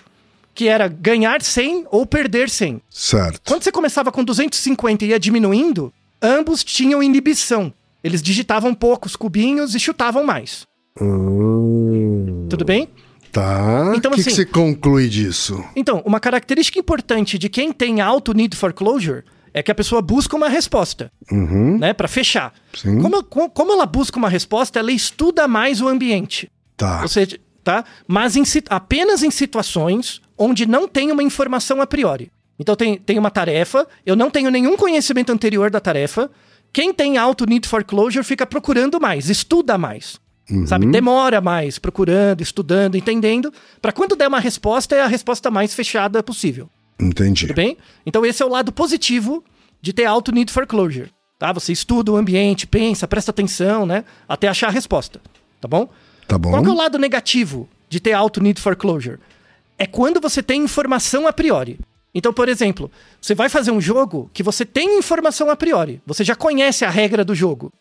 [0.57, 2.81] que era ganhar 100 ou perder 100.
[2.89, 3.39] Certo.
[3.47, 7.71] Quando você começava com 250 e ia diminuindo, ambos tinham inibição.
[8.03, 10.65] Eles digitavam poucos cubinhos e chutavam mais.
[10.99, 12.89] Hum, Tudo bem?
[13.31, 13.93] tá.
[13.95, 15.63] Então, o que, assim- que você conclui disso?
[15.75, 20.01] Então, uma característica importante de quem tem alto need for closure é que a pessoa
[20.01, 21.77] busca uma resposta, Uhum.
[21.77, 22.51] né, para fechar.
[22.75, 22.99] Sim.
[22.99, 26.49] Como, co- como ela busca uma resposta, ela estuda mais o ambiente.
[26.75, 27.01] Tá.
[27.03, 27.83] Ou seja, tá?
[28.07, 32.31] Mas em apenas em situações onde não tem uma informação a priori.
[32.57, 36.31] Então tem, tem uma tarefa, eu não tenho nenhum conhecimento anterior da tarefa.
[36.71, 40.17] Quem tem alto need for closure fica procurando mais, estuda mais.
[40.65, 40.85] Sabe?
[40.85, 43.51] Demora mais, procurando, estudando, entendendo,
[43.81, 46.69] Pra quando der uma resposta, é a resposta mais fechada possível.
[46.97, 47.47] Entendi.
[47.47, 47.77] Tudo bem?
[48.05, 49.43] Então esse é o lado positivo
[49.81, 51.11] de ter alto need for closure.
[51.37, 51.51] Tá?
[51.51, 54.05] Você estuda o ambiente, pensa, presta atenção, né?
[54.25, 55.19] Até achar a resposta.
[55.59, 55.89] Tá bom?
[56.27, 56.51] Tá bom.
[56.51, 59.17] Qual é o lado negativo de ter alto need for closure?
[59.77, 61.79] É quando você tem informação a priori.
[62.13, 62.89] Então, por exemplo,
[63.21, 66.01] você vai fazer um jogo que você tem informação a priori.
[66.05, 67.71] Você já conhece a regra do jogo.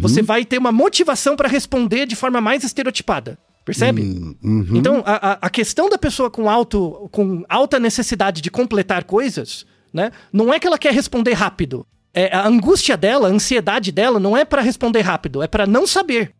[0.00, 3.38] Você vai ter uma motivação para responder de forma mais estereotipada.
[3.64, 4.02] Percebe?
[4.42, 4.66] Uhum.
[4.74, 9.64] Então, a, a- a questão da pessoa com, alto, com alta necessidade de completar coisas,
[9.92, 10.10] né?
[10.32, 11.86] Não é que ela quer responder rápido.
[12.12, 15.86] É, a angústia dela, a ansiedade dela, não é para responder rápido, é para não
[15.86, 16.32] saber.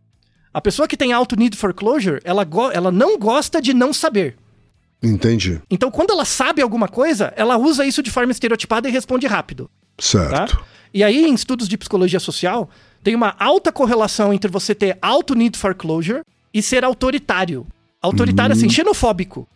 [0.52, 4.36] A pessoa que tem alto need for closure, ela, ela não gosta de não saber.
[5.02, 5.60] Entendi.
[5.70, 9.70] Então, quando ela sabe alguma coisa, ela usa isso de forma estereotipada e responde rápido.
[9.96, 10.02] Tá?
[10.02, 10.64] Certo.
[10.92, 12.68] E aí, em estudos de psicologia social,
[13.02, 17.66] tem uma alta correlação entre você ter alto need for closure e ser autoritário.
[18.02, 19.46] Autoritário, assim, xenofóbico.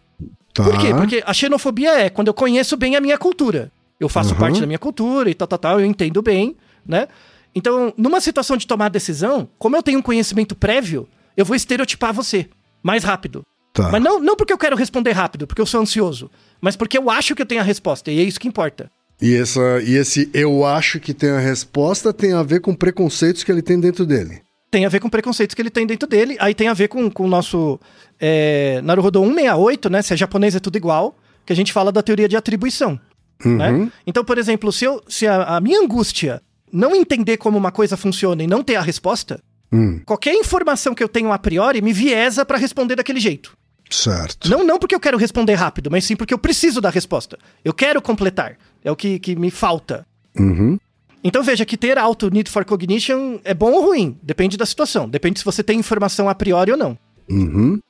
[0.52, 0.62] Tá.
[0.62, 0.94] Por quê?
[0.94, 3.72] Porque a xenofobia é quando eu conheço bem a minha cultura.
[3.98, 4.38] Eu faço Uhum.
[4.40, 7.08] parte da minha cultura e tal, tal, tal, eu entendo bem, né?
[7.54, 12.12] Então, numa situação de tomar decisão, como eu tenho um conhecimento prévio, eu vou estereotipar
[12.12, 12.48] você
[12.82, 13.44] mais rápido.
[13.72, 13.90] Tá.
[13.90, 17.10] Mas não, não porque eu quero responder rápido, porque eu sou ansioso, mas porque eu
[17.10, 18.90] acho que eu tenho a resposta, e é isso que importa.
[19.20, 23.42] E, essa, e esse eu acho que tem a resposta tem a ver com preconceitos
[23.42, 24.42] que ele tem dentro dele.
[24.70, 27.10] tem a ver com preconceitos que ele tem dentro dele, aí tem a ver com,
[27.10, 27.80] com o nosso
[28.20, 30.02] é, Naruhodo 168, né?
[30.02, 32.98] Se é japonês é tudo igual, que a gente fala da teoria de atribuição.
[33.44, 33.56] Uhum.
[33.56, 33.92] Né?
[34.06, 36.42] Então, por exemplo, se, eu, se a, a minha angústia
[36.74, 39.40] não entender como uma coisa funciona e não ter a resposta,
[39.72, 43.56] Hum, qualquer informação que eu tenho a priori me viesa para responder daquele jeito.
[43.90, 44.48] certo.
[44.48, 47.38] Não, não porque eu quero responder rápido, mas sim porque eu preciso da resposta.
[47.64, 48.56] Eu quero completar.
[48.84, 50.06] É o que, que me falta.
[50.38, 50.78] Uhum.
[51.24, 55.08] Então veja que ter alto need for cognition é bom ou ruim, depende da situação,
[55.08, 56.98] depende se você tem informação a priori ou não.
[57.28, 57.80] Uhum.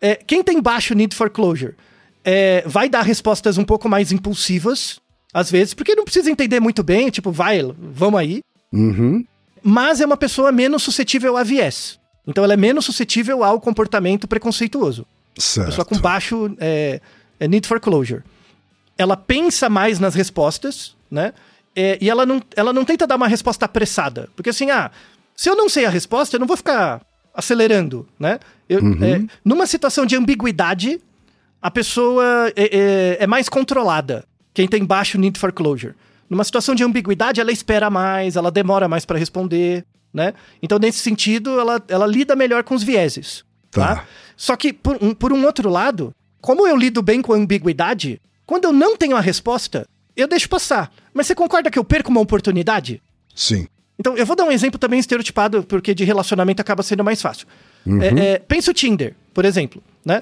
[0.00, 1.74] É, quem tem baixo need for closure
[2.24, 5.00] é, vai dar respostas um pouco mais impulsivas,
[5.34, 8.40] às vezes, porque não precisa entender muito bem, tipo, vai, vamos aí.
[8.72, 9.24] Uhum.
[9.60, 11.98] Mas é uma pessoa menos suscetível a viés.
[12.26, 15.04] Então ela é menos suscetível ao comportamento preconceituoso.
[15.36, 15.66] Certo.
[15.66, 17.00] Pessoa com baixo é,
[17.40, 18.22] é need for closure.
[18.96, 21.32] Ela pensa mais nas respostas, né?
[21.74, 24.28] É, e ela não, ela não tenta dar uma resposta apressada.
[24.36, 24.92] Porque assim, ah,
[25.34, 27.02] se eu não sei a resposta, eu não vou ficar
[27.34, 28.38] acelerando, né?
[28.68, 31.00] Eu, é, numa situação de ambiguidade,
[31.60, 34.24] a pessoa é, é- é mais controlada.
[34.54, 35.94] Quem tem baixo need for closure.
[36.30, 40.32] Numa situação de ambiguidade, ela espera mais, ela demora mais para responder, né?
[40.62, 43.44] Então, nesse sentido, ela, ela lida melhor com os vieses.
[43.70, 43.96] Tá.
[43.96, 44.04] Tá?
[44.36, 48.20] Só que, por um, por um outro lado, como eu lido bem com a ambiguidade,
[48.46, 49.86] quando eu não tenho a resposta,
[50.16, 50.92] eu deixo passar.
[51.12, 53.02] Mas você concorda que eu perco uma oportunidade?
[53.34, 53.66] Sim.
[53.98, 57.46] Então, eu vou dar um exemplo também estereotipado, porque de relacionamento acaba sendo mais fácil.
[58.00, 60.20] É, é, pensa o Tinder, por exemplo, né?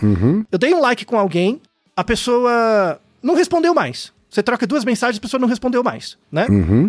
[0.50, 1.60] Eu dei um like com alguém,
[1.96, 4.12] a pessoa não respondeu mais.
[4.32, 6.46] Você troca duas mensagens, a pessoa não respondeu mais, né?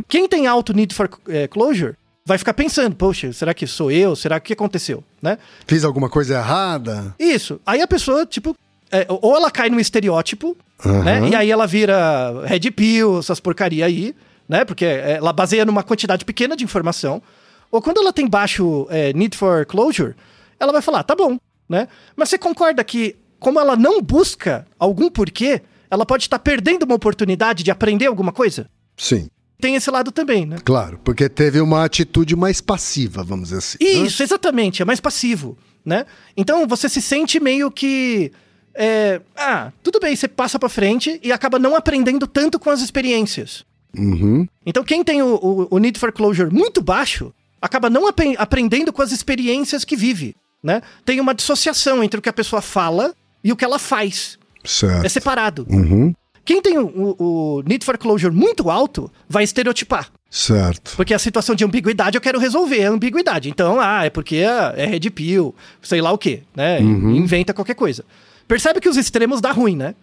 [0.08, 4.15] Quem tem alto need for eh, closure vai ficar pensando, poxa, será que sou eu?
[4.15, 5.38] Será que aconteceu, né?
[5.67, 7.13] Fiz alguma coisa errada?
[7.19, 7.60] Isso.
[7.65, 8.56] Aí a pessoa, tipo,
[8.89, 11.03] é, ou ela cai no estereótipo, Aham.
[11.03, 11.29] né?
[11.29, 14.15] E aí ela vira red pill, essas porcaria aí,
[14.47, 14.63] né?
[14.63, 17.21] Porque é, ela baseia numa quantidade pequena de informação.
[17.69, 20.15] Ou quando ela tem baixo é, need for closure,
[20.58, 21.89] ela vai falar, tá bom, né?
[22.15, 25.62] Mas você concorda que, como ela não busca algum porquê,
[25.93, 28.67] ela pode estar perdendo uma oportunidade de aprender alguma coisa?
[28.97, 29.29] Sim.
[29.62, 30.58] Tem esse lado também, né?
[30.65, 33.77] Claro, porque teve uma atitude mais passiva, vamos dizer assim.
[33.79, 33.89] né?
[34.08, 36.06] Isso, exatamente, é mais passivo, né?
[36.36, 38.32] Então você se sente meio que.
[38.75, 42.82] é, ah, tudo bem, você passa pra frente e acaba não aprendendo tanto com as
[42.82, 43.63] experiências.
[43.97, 44.47] Uhum.
[44.65, 48.91] Então quem tem o, o, o need for closure muito baixo acaba não apre- aprendendo
[48.91, 50.82] com as experiências que vive, né?
[51.06, 54.38] Tem uma dissociação entre o que a pessoa fala e o que ela faz.
[54.63, 55.10] É Certo.
[55.10, 55.67] separado.
[55.69, 56.13] Uhum.
[56.45, 60.10] Quem tem o, o- need for closure muito alto vai estereotipar.
[60.30, 60.93] Certo.
[60.95, 63.49] Porque a situação de ambiguidade eu quero resolver a ambiguidade.
[63.49, 66.82] Então, ah, é porque é é red pill, sei lá o quê, né?
[66.82, 68.04] Inventa qualquer coisa.
[68.47, 69.95] Percebe que os extremos dá ruim, né?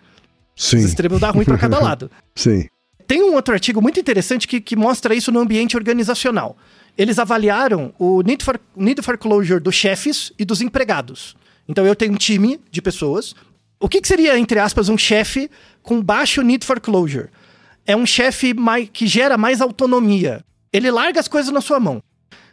[0.56, 0.78] Os Sim.
[0.78, 2.10] extremos dá ruim pra cada lado.
[2.34, 2.66] Sim.
[3.06, 6.56] Tem um outro artigo muito interessante que, que mostra isso no ambiente organizacional.
[6.96, 11.34] Eles avaliaram o need for, need for closure dos chefes e dos empregados.
[11.68, 13.34] Então eu tenho um time de pessoas.
[13.80, 15.50] O que, que seria, entre aspas, um chefe
[15.82, 17.28] com baixo need for closure?
[17.86, 18.54] É um chefe
[18.92, 20.44] que gera mais autonomia.
[20.72, 22.02] Ele larga as coisas na sua mão.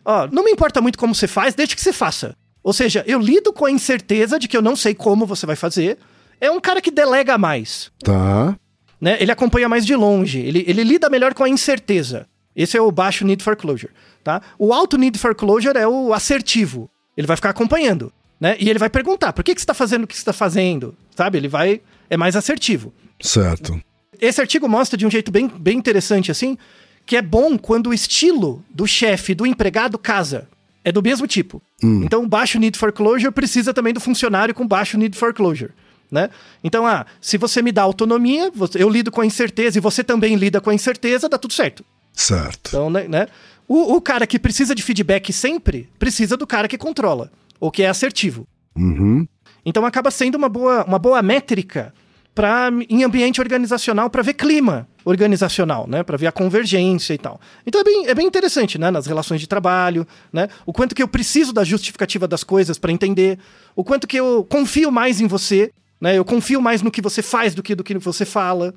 [0.05, 2.35] Ó, não me importa muito como você faz, desde que você faça.
[2.63, 5.55] Ou seja, eu lido com a incerteza de que eu não sei como você vai
[5.55, 5.97] fazer.
[6.39, 8.55] É um cara que delega mais Tá.
[9.01, 9.17] né?
[9.19, 12.27] Ele acompanha mais de longe, ele, ele lida melhor com a incerteza.
[12.55, 13.91] Esse é o baixo need for closure,
[14.23, 14.41] tá?
[14.57, 16.89] O alto need for closure é o assertivo.
[17.15, 18.55] Ele vai ficar acompanhando, né?
[18.59, 20.95] E ele vai perguntar, por que, que você está fazendo o que você está fazendo?
[21.15, 21.37] Sabe?
[21.37, 21.81] Ele vai...
[22.09, 22.93] É mais assertivo.
[23.19, 23.79] Certo.
[24.19, 26.57] Esse artigo mostra de um jeito bem, bem interessante, assim,
[27.05, 30.47] que é bom quando o estilo do chefe do empregado casa.
[30.83, 31.61] É do mesmo tipo.
[31.83, 35.71] Então, baixo need for closure precisa também do funcionário com baixo need for closure.
[36.09, 36.29] Né?
[36.63, 40.35] Então, ah, se você me dá autonomia, eu lido com a incerteza e você também
[40.35, 41.83] lida com a incerteza, dá tudo certo.
[42.13, 42.69] Certo.
[42.69, 43.05] Então, né?
[43.07, 43.27] né?
[43.67, 47.83] O, o cara que precisa de feedback sempre precisa do cara que controla, ou que
[47.83, 48.47] é assertivo.
[48.75, 49.27] Uhum.
[49.65, 51.93] Então acaba sendo uma boa, uma boa métrica
[52.37, 56.03] para em ambiente organizacional para ver clima organizacional, né?
[56.03, 57.41] Para ver a convergência e tal.
[57.65, 58.91] Então é bem, é bem interessante, né?
[58.91, 60.47] Nas relações de trabalho, né?
[60.63, 63.39] O quanto que eu preciso da justificativa das coisas para entender,
[63.75, 66.15] o quanto que eu confio mais em você, né?
[66.15, 68.71] Eu confio mais no que você faz do que do que você fala,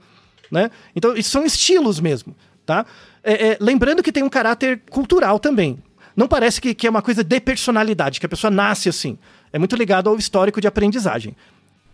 [0.50, 0.70] né?
[0.96, 2.86] Então isso são estilos mesmo, tá?
[3.22, 5.78] É, é, lembrando que tem um caráter cultural também.
[6.16, 9.18] Não parece que, que é uma coisa de personalidade, que a pessoa nasce assim.
[9.52, 11.36] É muito ligado ao histórico de aprendizagem.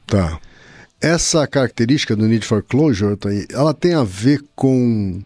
[0.07, 0.38] Tá.
[1.00, 3.16] Essa característica do Need for Closure,
[3.52, 5.22] ela tem a ver com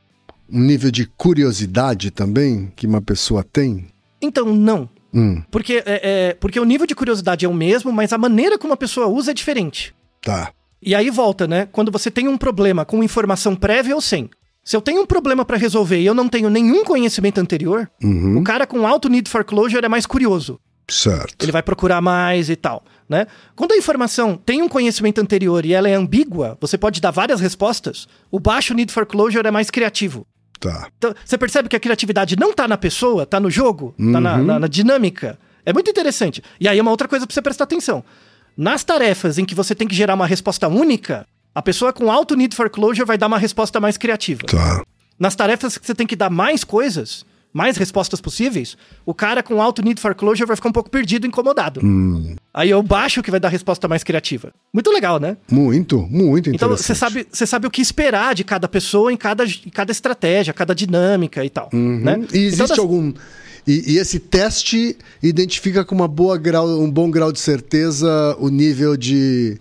[0.53, 3.87] um nível de curiosidade também que uma pessoa tem?
[4.20, 4.88] Então, não.
[5.12, 8.59] Hum, Porque, é, é, porque o nível de curiosidade é o mesmo, mas a maneira
[8.59, 9.94] como a pessoa usa é diferente.
[10.22, 10.53] tá.
[10.83, 11.68] E aí volta, né?
[11.70, 14.31] Quando você tem um problema com informação prévia ou sem.
[14.62, 18.38] Se eu tenho um problema pra resolver e eu não tenho nenhum conhecimento anterior, Uhum.
[18.38, 20.61] o cara com alto need for closure é mais curioso.
[20.88, 21.44] Certo.
[21.44, 23.27] Ele vai procurar mais e tal, né?
[23.55, 27.40] Quando a informação tem um conhecimento anterior e ela é ambígua, você pode dar várias
[27.40, 28.09] respostas.
[28.31, 30.27] O baixo need for closure é mais criativo.
[30.59, 30.88] Tá.
[30.99, 34.37] Então, você percebe que a criatividade não tá na pessoa, tá no jogo, tá na,
[34.38, 35.38] na- na dinâmica.
[35.64, 36.42] É muito interessante.
[36.61, 38.05] E aí é uma outra coisa pra você prestar atenção.
[38.57, 42.35] Nas tarefas em que você tem que gerar uma resposta única, a pessoa com alto
[42.37, 44.43] need for closure vai dar uma resposta mais criativa.
[44.47, 44.83] Tá.
[45.19, 49.61] Nas tarefas que você tem que dar mais coisas, mais respostas possíveis, o cara com
[49.61, 51.81] alto need for closure vai ficar um pouco perdido, incomodado.
[52.55, 54.53] Aí é o baixo que vai dar a resposta mais criativa.
[54.73, 55.37] Muito legal, né?
[55.51, 56.87] Muito, muito Então interessante.
[56.87, 60.55] você sabe, você sabe o que esperar de cada pessoa em cada, em cada estratégia,
[60.55, 61.69] cada dinâmica e tal.
[61.73, 62.17] Né?
[62.17, 62.27] Uhum.
[62.33, 63.13] E existe Então, das- algum.
[63.67, 68.49] E, e esse teste identifica com uma boa grau, um bom grau de certeza o
[68.49, 69.61] nível de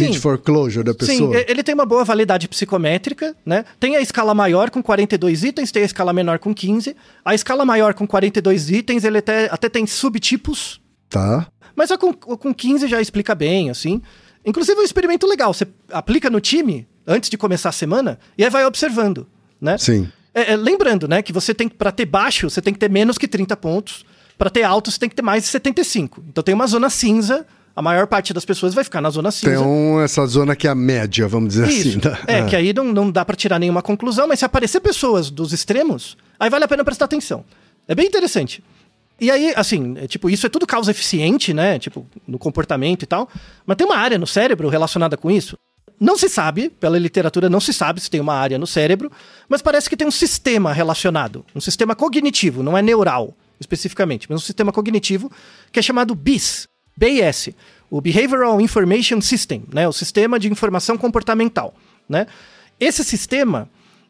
[0.00, 0.20] need Sim.
[0.20, 1.36] for closure da Sim, pessoa?
[1.36, 3.64] e- ele tem uma boa validade psicométrica, né?
[3.80, 6.94] Tem a escala maior com 42 itens, tem a escala menor com 15.
[7.24, 11.46] A escala maior com 42 itens, ele até, até tem subtipos, Tá.
[11.74, 14.00] mas a com, com 15 já explica bem, assim.
[14.44, 18.44] Inclusive é um experimento legal, você aplica no time antes de começar a semana e
[18.44, 19.26] aí vai observando,
[19.60, 19.76] né?
[19.78, 20.08] Sim.
[20.34, 23.16] É, é, lembrando, né, que você tem para ter baixo, você tem que ter menos
[23.18, 24.04] que 30 pontos.
[24.38, 26.22] Para ter alto, você tem que ter mais de 75.
[26.28, 27.46] Então tem uma zona cinza.
[27.76, 29.54] A maior parte das pessoas vai ficar na zona cinza.
[29.54, 31.88] Tem um, essa zona que é a média, vamos dizer Isso.
[31.90, 32.00] assim.
[32.00, 32.18] tá?
[32.26, 35.52] É, que aí não, não dá pra tirar nenhuma conclusão, mas se aparecer pessoas dos
[35.52, 37.44] extremos, aí vale a pena prestar atenção.
[37.86, 38.64] É bem interessante.
[39.20, 41.78] E aí, assim, é, tipo, isso é tudo causa eficiente, né?
[41.78, 43.28] Tipo, no comportamento e tal.
[43.66, 45.56] Mas tem uma área no cérebro relacionada com isso.
[46.00, 49.10] Não se sabe, pela literatura não se sabe se tem uma área no cérebro,
[49.48, 54.36] mas parece que tem um sistema relacionado, um sistema cognitivo, não é neural especificamente, mas
[54.36, 55.32] um sistema cognitivo
[55.72, 57.50] que é chamado BIS, BIS,
[57.90, 61.74] o Behavioral Information System, né, o sistema de informação comportamental,
[62.08, 62.26] né?
[62.78, 63.68] Esse sistema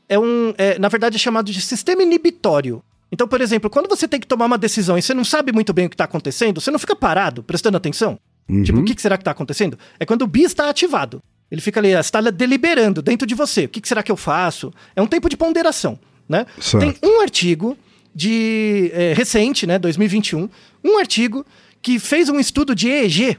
[0.09, 2.83] é um, é, na verdade, é chamado de sistema inibitório.
[3.13, 5.73] Então, por exemplo, quando você tem que tomar uma decisão e você não sabe muito
[5.73, 8.19] bem o que está acontecendo, você não fica parado, prestando atenção.
[8.65, 9.77] Tipo, o que, será que está acontecendo?
[9.99, 11.21] É quando o BIS está ativado.
[11.51, 13.65] Ele fica ali, está deliberando dentro de você.
[13.65, 14.73] O que, que será que eu faço?
[14.95, 16.47] É um tempo de ponderação, né?
[16.61, 16.81] Certo.
[16.81, 17.77] Tem um artigo
[18.15, 20.49] de é, recente, né, 2021,
[20.83, 21.45] um artigo
[21.87, 23.39] que fez um estudo de EEG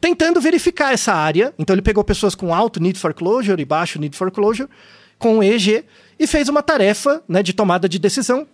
[0.00, 1.52] tentando verificar essa área.
[1.58, 4.70] Então ele pegou pessoas com alto need for closure e baixo need for closure
[5.18, 5.84] com EEG
[6.18, 8.46] e fez uma tarefa, né, de tomada de decisão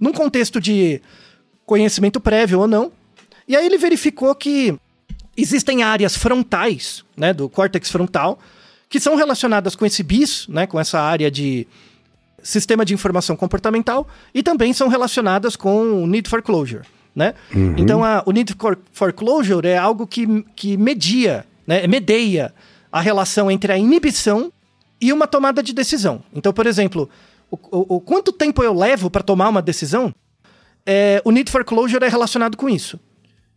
[0.00, 1.02] num contexto de
[1.66, 2.90] conhecimento prévio ou não.
[3.46, 4.74] E aí ele verificou que
[5.36, 8.38] existem áreas frontais, né, do córtex frontal,
[8.88, 11.68] que são relacionadas com esse BIS, né, com essa área de
[12.42, 17.34] sistema de informação comportamental, e também são relacionadas com o need for closure, né?
[17.78, 22.52] Então, a, o need for, for closure é algo que, que media, né, medeia
[22.90, 24.52] a relação entre a inibição
[25.00, 26.22] e uma tomada de decisão.
[26.34, 27.08] Então, por exemplo,
[27.50, 30.14] o, o- o quanto tempo eu levo para tomar uma decisão,
[30.86, 32.98] é, o need for closure é relacionado com isso.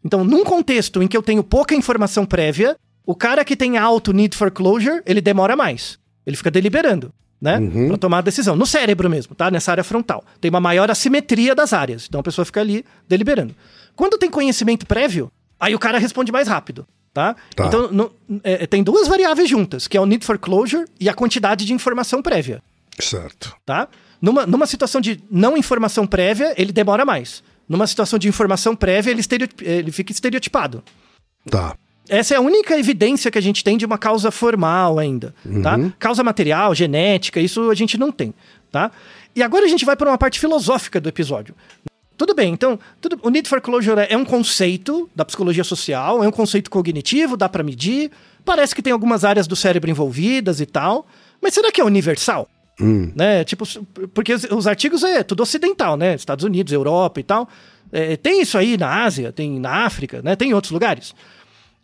[0.04, 4.14] Então, num contexto em que eu tenho pouca informação prévia, o cara que tem alto
[4.14, 5.98] need for closure, ele demora mais.
[6.26, 7.60] Ele fica deliberando, né?
[7.88, 8.56] Pra tomar a decisão.
[8.56, 9.50] No cérebro mesmo, tá?
[9.52, 10.24] Nessa área frontal.
[10.42, 12.06] Tem uma maior assimetria das áreas.
[12.08, 13.56] Então a pessoa fica ali deliberando.
[13.96, 16.86] Quando tem conhecimento prévio, aí o cara responde mais rápido.
[17.14, 17.36] Tá?
[17.56, 17.66] Tá.
[17.66, 18.12] Então, no-
[18.44, 21.74] é, tem duas variáveis juntas, que é o need for closure e a quantidade de
[21.74, 22.62] informação prévia
[23.00, 23.56] Certo.
[23.66, 23.88] tá?
[24.22, 27.42] Numa, numa situação de não informação prévia, ele demora mais.
[27.68, 29.22] Numa situação de informação prévia, ele,
[29.62, 30.84] ele fica estereotipado.
[31.50, 31.76] Tá.
[32.10, 35.78] Essa é a única evidência que a gente tem de uma causa formal ainda, tá?
[36.00, 38.34] Causa material, genética, isso a gente não tem,
[38.72, 38.92] tá?
[39.36, 41.54] E agora a gente vai para uma parte filosófica do episódio.
[42.18, 46.28] Tudo bem, então, tudo, o need for closure é um conceito da psicologia social, é
[46.28, 48.10] um conceito cognitivo, dá para medir,
[48.44, 51.06] parece que tem algumas áreas do cérebro envolvidas e tal,
[51.40, 52.50] mas será que é universal?
[53.16, 53.44] Né?
[53.44, 53.66] Tipo,
[54.14, 56.16] porque os, os artigos é tudo ocidental, né?
[56.16, 57.48] Estados Unidos, Europa e tal.
[57.92, 60.36] É, tem isso aí na Ásia, tem na África, né?
[60.36, 61.14] Tem em outros lugares.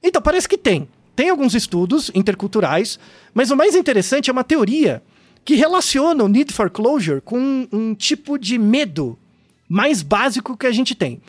[0.04, 0.88] Então, parece que tem.
[1.16, 3.00] Tem alguns estudos interculturais,
[3.34, 5.02] mas o mais interessante é uma teoria
[5.46, 9.18] que relaciona o need for closure com um, um tipo de medo
[9.70, 11.22] mais básico que a gente tem.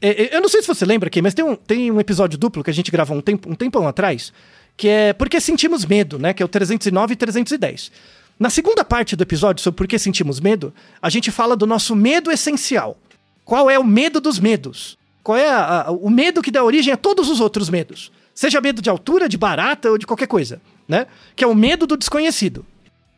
[0.00, 2.38] É, é, eu não sei se você lembra aqui, mas tem um, tem um episódio
[2.38, 4.32] duplo que a gente gravou um, tempo, um tempão atrás,
[4.76, 6.34] que é Por que Sentimos Medo, né?
[6.34, 7.92] Que é o 309 e 310.
[8.38, 11.94] Na segunda parte do episódio sobre por que sentimos medo, a gente fala do nosso
[11.94, 12.98] medo essencial.
[13.44, 14.98] Qual é o medo dos medos?
[15.22, 18.10] Qual é a- a- o medo que dá origem a todos os outros medos?
[18.34, 21.06] Seja medo de altura, de barata ou de qualquer coisa, né?
[21.36, 22.64] Que é o medo do desconhecido.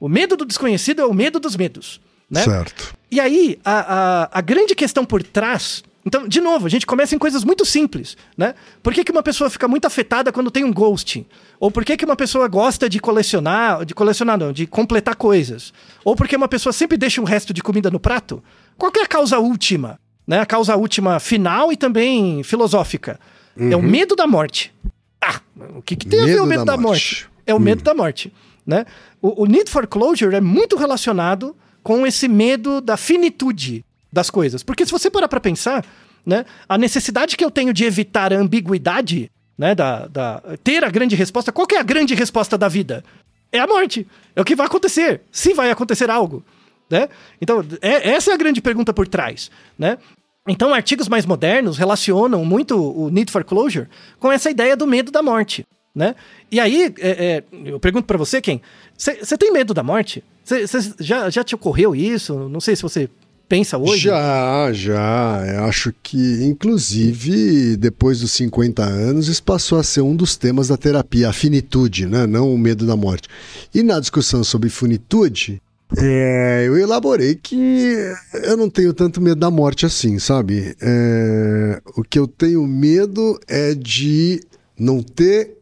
[0.01, 2.43] O medo do desconhecido é o medo dos medos, né?
[2.43, 2.95] Certo.
[3.11, 5.83] E aí, a, a, a grande questão por trás.
[6.07, 8.55] Então, de novo, a gente começa em coisas muito simples, né?
[8.83, 11.25] Por que, que uma pessoa fica muito afetada quando tem um ghosting?
[11.59, 15.73] Ou por que, que uma pessoa gosta de colecionar, de colecionar não, de completar coisas?
[16.05, 18.43] Ou porque uma pessoa sempre deixa um resto de comida no prato?
[18.77, 19.99] Qual que é a causa última?
[20.27, 20.41] Né?
[20.41, 23.19] A causa última final e também filosófica.
[23.59, 24.73] É o medo da morte.
[25.21, 25.41] Ah,
[25.77, 27.23] o que, que tem a ver Medo o medo da da, morte.
[27.23, 27.31] morte?
[27.47, 28.33] É o medo da morte,
[28.67, 28.85] né?
[29.23, 34.63] O, o need for closure é muito relacionado com esse medo da finitude das coisas.
[34.63, 35.85] Porque se você parar pra pensar,
[36.27, 40.91] né, a necessidade que eu tenho de evitar a ambiguidade, né, da, da ter a
[40.91, 43.05] grande resposta, qual é a grande resposta da vida?
[43.53, 44.07] É a morte.
[44.35, 45.21] É o que vai acontecer.
[45.31, 46.45] Se vai acontecer algo,
[46.91, 47.09] né?
[47.41, 49.99] Então, é- essa é a grande pergunta por trás, né?
[50.47, 55.11] Então, artigos mais modernos relacionam muito o need for closure com essa ideia do medo
[55.11, 56.15] da morte, né?
[56.53, 58.61] E aí, é, é, eu pergunto pra você, quem?
[58.97, 60.23] Você tem medo da morte?
[60.45, 62.49] Cê- cê- já, já te ocorreu isso?
[62.51, 63.09] Não sei se você
[63.49, 64.03] pensa hoje.
[64.03, 65.43] Já, já.
[65.57, 70.69] Eu acho que, inclusive, depois dos 50 anos, isso passou a ser um dos temas
[70.69, 72.27] da terapia, a finitude, né?
[72.27, 73.29] não o medo da morte.
[73.75, 75.61] E na discussão sobre finitude,
[75.97, 77.97] é, eu elaborei que
[78.43, 80.75] eu não tenho tanto medo da morte assim, sabe?
[80.81, 84.41] É, o que eu tenho medo é de
[84.79, 85.59] não ter.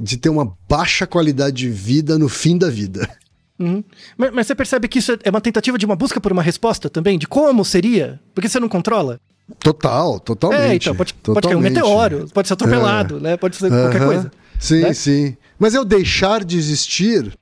[0.00, 3.08] de ter uma baixa qualidade de vida no fim da vida.
[3.58, 3.84] Uhum.
[4.16, 6.90] Mas, mas você percebe que isso é uma tentativa de uma busca por uma resposta
[6.90, 7.18] também?
[7.18, 8.20] De como seria?
[8.34, 9.20] Porque você não controla?
[9.58, 10.62] Total, totalmente.
[10.62, 11.74] É, então, pode, pode cair um totalmente.
[11.74, 13.36] meteoro, pode ser atropelado, né?
[13.36, 14.06] Pode ser qualquer Aham.
[14.06, 14.32] coisa.
[14.58, 14.94] Sim, né?
[14.94, 15.36] sim.
[15.58, 17.32] Mas eu deixar de existir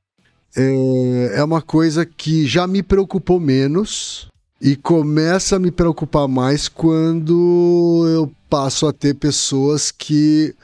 [0.57, 4.29] é, é uma coisa que já me preocupou menos
[4.61, 10.55] e começa a me preocupar mais quando eu passo a ter pessoas que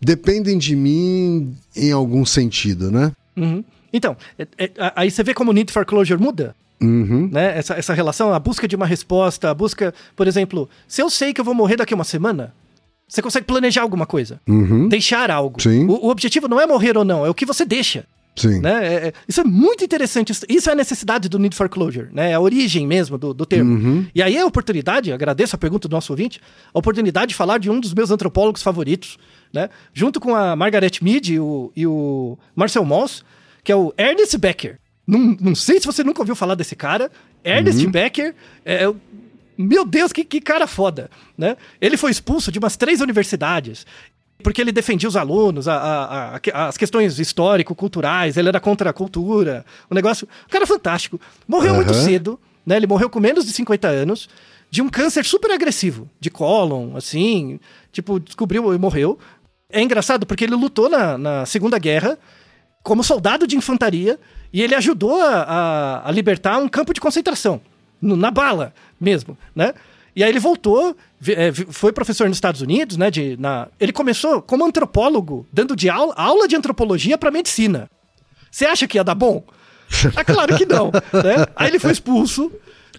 [0.00, 3.12] dependem de mim em algum sentido, né?
[3.36, 3.62] Uhum.
[3.92, 7.28] Então, é- é- aí você vê como o need for closure muda, Uhum.
[7.30, 7.56] né?
[7.58, 11.32] Essa, essa relação, a busca de uma resposta, a busca, por exemplo, se eu sei
[11.34, 12.54] que eu vou morrer daqui a uma semana,
[13.06, 14.88] você consegue planejar alguma coisa, Uhum.
[14.88, 15.60] deixar algo.
[15.60, 15.84] Sim.
[15.86, 18.04] O, o objetivo não é morrer ou não, é o que você deixa.
[18.34, 18.60] Sim.
[18.60, 18.86] Né?
[18.86, 20.30] É- é- isso é muito interessante.
[20.32, 22.30] Isso, isso é a necessidade do need for closure, né?
[22.30, 23.74] É a origem mesmo do, do termo.
[23.74, 24.06] Uhum.
[24.14, 26.40] E aí é a oportunidade, agradeço a pergunta do nosso ouvinte,
[26.72, 29.18] a oportunidade de falar de um dos meus antropólogos favoritos,
[29.52, 29.68] né?
[29.92, 33.22] Junto com a Margaret Mead e o, e o Marcel Mauss,
[33.62, 34.78] que é o Ernest Becker.
[35.06, 37.10] Não, não sei se você nunca ouviu falar desse cara.
[37.44, 38.96] Ernest Becker é, o-
[39.58, 41.56] meu Deus, que, que cara foda, né?
[41.80, 43.84] Ele foi expulso de umas três universidades
[44.42, 48.92] porque ele defendia os alunos, a- a- a- as questões histórico-culturais, ele era contra a
[48.92, 50.26] cultura, o negócio...
[50.46, 51.20] O cara é fantástico.
[51.46, 52.04] Morreu muito Aham.
[52.04, 52.76] cedo, né?
[52.76, 54.28] Ele morreu com menos de 50 anos,
[54.70, 57.60] de um câncer super agressivo, de cólon, assim,
[57.92, 59.18] tipo, descobriu e morreu.
[59.70, 62.18] É engraçado porque ele lutou na, na Segunda Guerra
[62.82, 64.18] como soldado de infantaria
[64.52, 67.60] e ele ajudou a, libertar um campo de concentração,
[68.00, 69.72] no- na bala mesmo, né?
[70.16, 70.94] E aí ele voltou,
[71.28, 73.10] é, foi professor nos Estados Unidos, né?
[73.10, 77.88] De, na, ele começou como antropólogo, dando de aula, aula de antropologia para medicina.
[78.50, 79.44] Você acha que ia dar bom?
[80.16, 81.46] Ah, claro que não, né?
[81.54, 82.50] Aí ele foi expulso,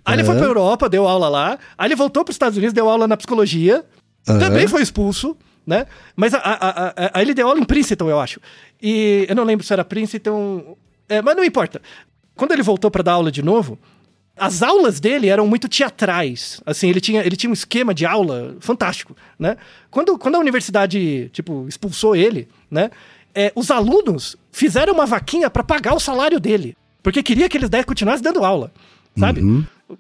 [0.06, 2.72] aí ele foi pra Europa, deu aula lá, aí ele voltou para os Estados Unidos,
[2.74, 3.84] deu aula na psicologia,
[4.30, 4.38] Aham.
[4.40, 5.88] também foi expulso, né?
[6.16, 8.40] Mas a- a- a- a- aí ele deu aula em Princeton, eu acho.
[8.80, 10.78] E eu não lembro se era Princeton.
[11.10, 11.82] é, mas não importa.
[12.36, 13.78] Quando ele voltou para dar aula de novo,
[14.38, 16.62] as aulas dele eram muito teatrais.
[16.66, 19.58] Assim, ele tinha, ele tinha um esquema de aula fantástico, né?
[19.92, 22.90] Quando, quando a universidade, tipo, expulsou ele, né?
[23.36, 26.76] é, os alunos fizeram uma vaquinha para pagar o salário dele.
[27.02, 28.72] Porque queria que ele continuasse dando aula,
[29.18, 29.42] sabe?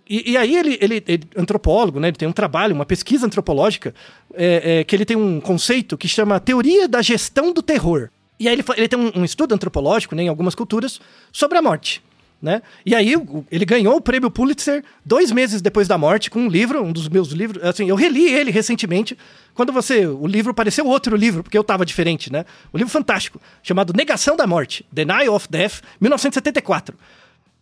[0.10, 2.08] E, e aí ele, ele, ele, antropólogo, né?
[2.08, 3.94] Ele tem um trabalho, uma pesquisa antropológica,
[4.34, 8.10] é, é, que ele tem um conceito que chama teoria da gestão do terror.
[8.40, 11.62] E aí ele, ele tem um, um estudo antropológico, né, em algumas culturas, sobre a
[11.62, 12.02] morte.
[12.44, 12.62] Né?
[12.86, 13.16] E aí
[13.50, 17.08] ele ganhou o prêmio Pulitzer dois meses depois da morte com um livro, um dos
[17.08, 17.64] meus livros.
[17.64, 19.18] Assim, eu reli ele recentemente.
[19.54, 20.06] Quando você.
[20.06, 22.44] O livro pareceu outro livro, porque eu estava diferente, né?
[22.74, 26.98] Um livro fantástico, chamado Negação da Morte, Denial of Death, 1974.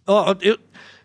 [0.08, 0.58] Ó, eu,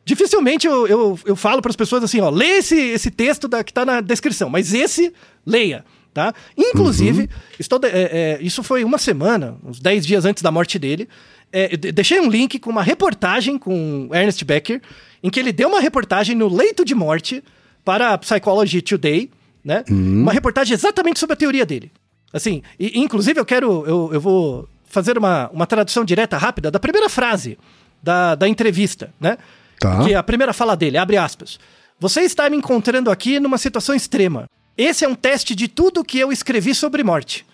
[0.07, 3.63] dificilmente eu, eu, eu falo para as pessoas assim, ó, lê esse, esse texto da,
[3.63, 5.13] que está na descrição, mas esse,
[5.45, 5.85] leia.
[6.15, 6.33] Tá?
[6.57, 7.29] Inclusive, uhum.
[7.61, 11.07] estou, é, é, isso foi uma semana, uns 10 dias antes da morte dele.
[11.53, 14.81] É, deixei um link com uma reportagem com Ernest Becker,
[15.23, 17.43] em que ele deu uma reportagem no leito de morte
[17.85, 19.31] para a Psychology Today,
[19.65, 19.85] né?
[19.89, 20.23] Uhum.
[20.23, 21.91] Uma reportagem exatamente sobre a teoria dele.
[22.33, 26.79] Assim, e, inclusive eu quero, eu, eu vou fazer uma, uma tradução direta rápida da
[26.79, 27.59] primeira frase
[28.03, 29.39] da, da entrevista, né?
[29.79, 30.05] Tá.
[30.05, 31.59] Que é a primeira fala dele, abre aspas.
[31.99, 34.49] Você está me encontrando aqui numa situação extrema.
[34.77, 37.47] Esse é um teste de tudo que eu escrevi sobre morte.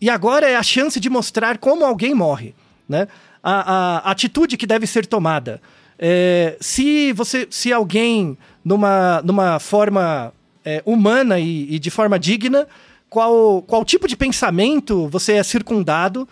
[0.00, 2.54] E agora é a chance de mostrar como alguém morre,
[2.88, 3.08] né?
[3.42, 5.60] A, a atitude que deve ser tomada.
[5.98, 10.32] É, se você, se alguém numa, numa forma
[10.64, 12.66] é, humana e, e, de forma digna,
[13.08, 16.28] qual, qual tipo de pensamento você é circundado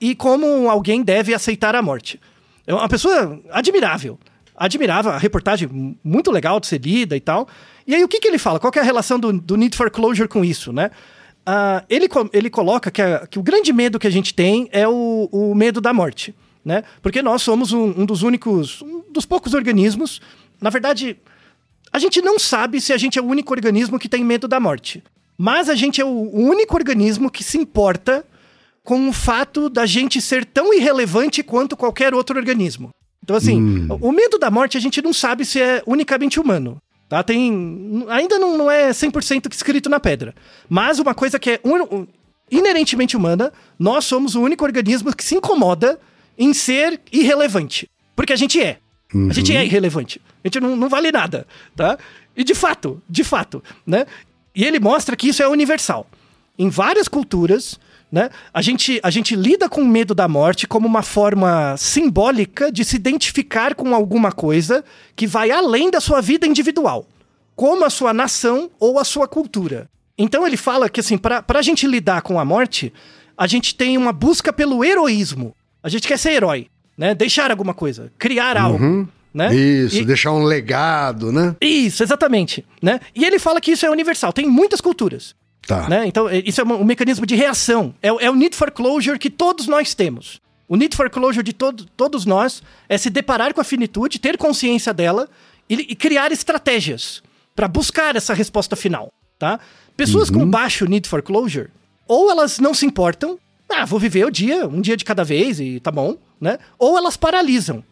[0.00, 2.20] e como alguém deve aceitar a morte.
[2.66, 4.18] É uma pessoa admirável.
[4.56, 7.48] Admirável, a reportagem muito legal de ser lida e tal.
[7.86, 8.60] E aí o que, que ele fala?
[8.60, 10.90] Qual é a relação do, do Need for Closure com isso, né?
[11.42, 14.86] Uh, ele, ele coloca que, a, que, o grande medo que a gente tem é
[14.86, 16.32] o, o medo da morte,
[16.64, 16.84] né?
[17.00, 20.20] Porque nós somos um, um, dos únicos, um dos poucos organismos.
[20.60, 21.16] Na verdade,
[21.92, 24.60] a gente não sabe se a gente é o único organismo que tem medo da
[24.60, 25.02] morte.
[25.36, 28.24] Mas a gente é o único organismo que se importa
[28.84, 32.90] com o fato da gente ser tão irrelevante quanto qualquer outro organismo.
[33.22, 33.98] Então, assim, hum.
[34.00, 36.78] o medo da morte a gente não sabe se é unicamente humano.
[37.08, 37.22] Tá?
[37.22, 40.34] Tem, ainda não, não é 100% escrito na pedra.
[40.68, 42.06] Mas uma coisa que é un,
[42.50, 46.00] inerentemente humana, nós somos o único organismo que se incomoda
[46.38, 47.88] em ser irrelevante.
[48.14, 48.78] Porque a gente é.
[49.14, 49.28] Uhum.
[49.30, 49.64] A gente é uhum.
[49.64, 50.20] irrelevante.
[50.42, 51.98] A gente não, não vale nada, tá?
[52.36, 54.06] E de fato, de fato, né?
[54.54, 56.06] E ele mostra que isso é universal.
[56.58, 57.78] Em várias culturas,
[58.10, 58.28] né?
[58.52, 62.84] A, gente, a gente lida com o medo da morte como uma forma simbólica de
[62.84, 64.84] se identificar com alguma coisa
[65.16, 67.06] que vai além da sua vida individual,
[67.56, 69.88] como a sua nação ou a sua cultura.
[70.18, 72.92] Então ele fala que, assim, para a gente lidar com a morte,
[73.36, 75.54] a gente tem uma busca pelo heroísmo.
[75.82, 77.14] A gente quer ser herói, né?
[77.14, 78.62] Deixar alguma coisa, criar uhum.
[78.62, 79.08] algo.
[79.34, 79.54] Né?
[79.54, 80.04] Isso, e...
[80.04, 81.56] deixar um legado, né?
[81.60, 82.64] Isso, exatamente.
[82.82, 83.00] Né?
[83.14, 85.34] E ele fala que isso é universal, tem muitas culturas.
[85.66, 85.88] Tá.
[85.88, 86.06] Né?
[86.06, 87.94] Então, é, isso é um, um mecanismo de reação.
[88.02, 90.40] É, é, o need for closure que todos nós temos.
[90.68, 94.36] O need for closure de todo, todos nós é se deparar com a finitude, ter
[94.36, 95.28] consciência dela
[95.68, 97.22] e, e criar estratégias
[97.54, 99.12] para buscar essa resposta final.
[99.38, 99.60] Tá?
[99.96, 100.40] Pessoas uhum.
[100.40, 101.68] com baixo need for closure,
[102.06, 103.38] ou elas não se importam,
[103.72, 106.58] ah, vou viver o dia, um dia de cada vez e tá bom, né?
[106.78, 107.82] Ou elas paralisam.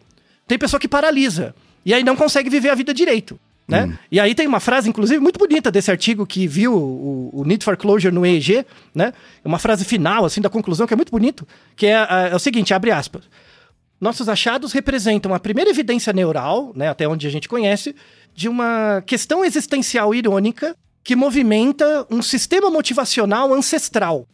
[0.47, 1.55] Tem pessoa que paralisa
[1.85, 3.39] e aí não consegue viver a vida direito.
[3.67, 3.85] Né?
[3.85, 3.95] Hum.
[4.11, 7.65] E aí tem uma frase, inclusive, muito bonita desse artigo que viu o, o Need
[7.65, 9.13] for Closure no EEG, né?
[9.45, 12.39] Uma frase final, assim, da conclusão, que é muito bonito, que é, é, é o
[12.41, 13.23] seguinte, abre aspas.
[14.01, 17.95] Nossos achados representam a primeira evidência neural, né, até onde a gente conhece,
[18.35, 20.75] de uma questão existencial irônica
[21.05, 24.27] que movimenta um sistema motivacional ancestral,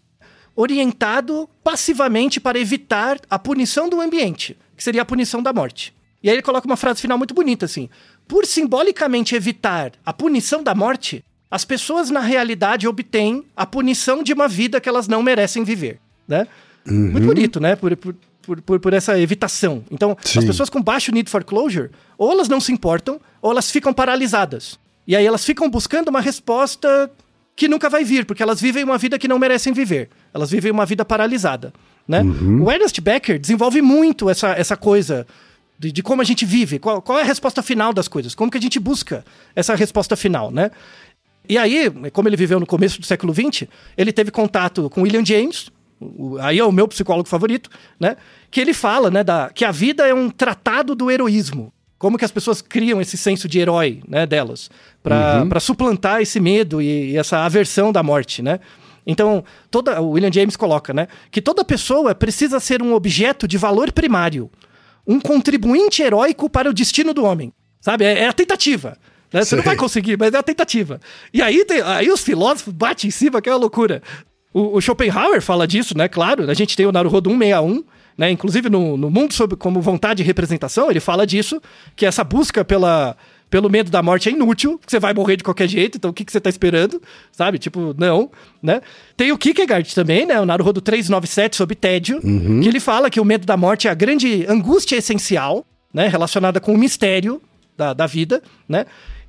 [0.56, 5.94] orientado passivamente para evitar a punição do ambiente, que seria a punição da morte.
[6.22, 7.88] E aí ele coloca uma frase final muito bonita assim:
[8.26, 14.32] por simbolicamente evitar a punição da morte, as pessoas na realidade obtêm a punição de
[14.32, 16.48] uma vida que elas não merecem viver, né?
[16.86, 17.12] Uhum.
[17.12, 17.76] Muito bonito, né?
[17.76, 18.14] Por, por,
[18.62, 19.84] por, por, essa evitação.
[19.90, 20.38] Então, Sim.
[20.38, 23.92] as pessoas com baixo need for closure, ou elas não se importam, ou elas ficam
[23.92, 24.78] paralisadas.
[25.06, 27.10] E aí elas ficam buscando uma resposta
[27.54, 30.10] que nunca vai vir, porque elas vivem uma vida que não merecem viver.
[30.36, 31.72] Elas vivem uma vida paralisada,
[32.06, 32.20] né?
[32.20, 32.64] Uhum.
[32.64, 35.26] O Ernest Becker desenvolve muito essa, essa coisa
[35.78, 38.50] de, de como a gente vive, qual, qual, é a resposta final das coisas, como
[38.50, 39.24] que a gente busca
[39.54, 40.70] essa resposta final, né?
[41.48, 45.24] E aí, como ele viveu no começo do século XX, ele teve contato com William
[45.24, 48.16] James, o, aí é o meu psicólogo favorito, né?
[48.50, 51.72] Que ele fala, né, da, que a vida é um tratado do heroísmo.
[51.98, 54.70] Como que as pessoas criam esse senso de herói, né, delas,
[55.02, 55.60] para uhum.
[55.60, 58.60] suplantar esse medo e, e essa aversão da morte, né?
[59.06, 63.56] Então, toda, o William James coloca, né, que toda pessoa precisa ser um objeto de
[63.56, 64.50] valor primário,
[65.06, 67.52] um contribuinte heróico para o destino do homem.
[67.80, 68.04] Sabe?
[68.04, 68.98] É, é a tentativa.
[69.32, 69.44] Né?
[69.44, 71.00] Você não vai conseguir, mas é a tentativa.
[71.32, 74.02] E aí, tem, aí os filósofos batem em cima, que é uma loucura.
[74.52, 76.08] O, o, Schopenhauer fala disso, né?
[76.08, 77.84] Claro, a gente tem o Naruhodo 161,
[78.16, 78.30] né?
[78.30, 81.60] Inclusive no, no Mundo sobre como Vontade e Representação, ele fala disso,
[81.94, 83.16] que essa busca pela,
[83.48, 86.24] pelo medo da morte é inútil, você vai morrer de qualquer jeito, então o que,
[86.24, 87.58] que você tá esperando, sabe?
[87.58, 88.30] Tipo, não,
[88.62, 88.80] né?
[89.16, 90.40] Tem o Kierkegaard também, né?
[90.40, 93.94] O Naruhodo 397 sobre tédio, que ele fala que o medo da morte é a
[93.94, 96.08] grande angústia essencial, né?
[96.08, 97.40] Relacionada com o mistério
[97.76, 98.86] da, da vida, né?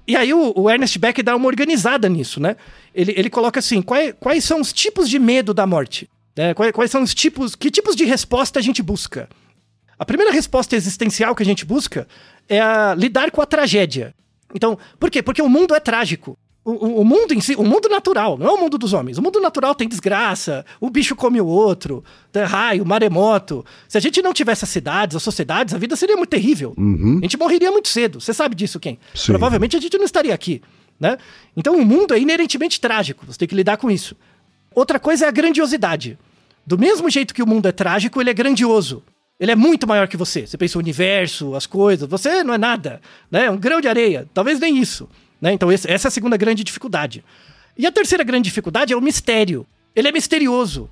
[0.08, 2.56] E aí o, o Ernest Beck dá uma organizada nisso, né?
[2.96, 6.10] Ele, ele coloca assim, quais, quais são os tipos de medo da morte?
[6.36, 6.54] Né?
[6.54, 9.28] Quais, quais são os tipos, que tipos de resposta a gente busca?
[10.00, 12.08] A primeira resposta existencial que a gente busca
[12.48, 12.60] é
[12.96, 14.14] lidar com a tragédia.
[14.54, 15.22] Então, por quê?
[15.22, 16.38] Porque o mundo é trágico.
[16.64, 19.18] O, o, mundo em si, o mundo natural, não é o mundo dos homens.
[19.18, 23.66] O mundo natural tem desgraça, o bicho come o outro, tem raio, maremoto.
[23.88, 26.76] Se a gente não tivesse as cidades, as sociedades, a vida seria muito terrível.
[27.20, 28.20] A gente morreria muito cedo.
[28.20, 29.00] Você sabe disso, quem?
[29.16, 29.28] Sim.
[29.28, 30.62] Provavelmente a gente não estaria aqui,
[31.00, 31.18] né?
[31.56, 33.26] Então o mundo é inerentemente trágico.
[33.26, 34.14] Você tem que lidar com isso.
[34.76, 36.20] Outra coisa é a grandiosidade.
[36.66, 39.02] Do mesmo jeito que o mundo é trágico, ele é grandioso.
[39.40, 40.48] Ele é muito maior que você.
[40.48, 42.10] Você pensa o universo, as coisas.
[42.10, 43.46] Você não é nada, né?
[43.46, 44.28] É um grão de areia.
[44.34, 45.08] Talvez nem isso.
[45.40, 45.54] Né?
[45.54, 47.24] Então essa é a segunda grande dificuldade.
[47.78, 49.66] E a terceira grande dificuldade é o mistério.
[49.96, 50.90] Ele é misterioso.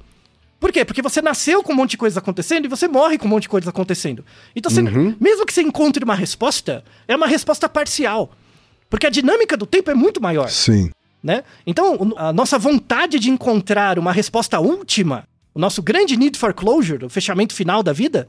[0.60, 0.86] Por quê?
[0.86, 3.43] Porque você nasceu com um monte de coisa acontecendo e você morre com um monte
[3.43, 4.24] de coisa acontecendo.
[4.56, 4.82] Então, você-
[5.20, 8.32] mesmo que você encontre uma resposta, é uma resposta parcial.
[8.89, 10.89] Porque a dinâmica do tempo é muito maior Sim.
[11.22, 11.43] né?
[11.68, 17.06] Então, a nossa vontade de encontrar uma resposta última, o nosso grande need for closure,
[17.06, 18.28] o fechamento final da vida,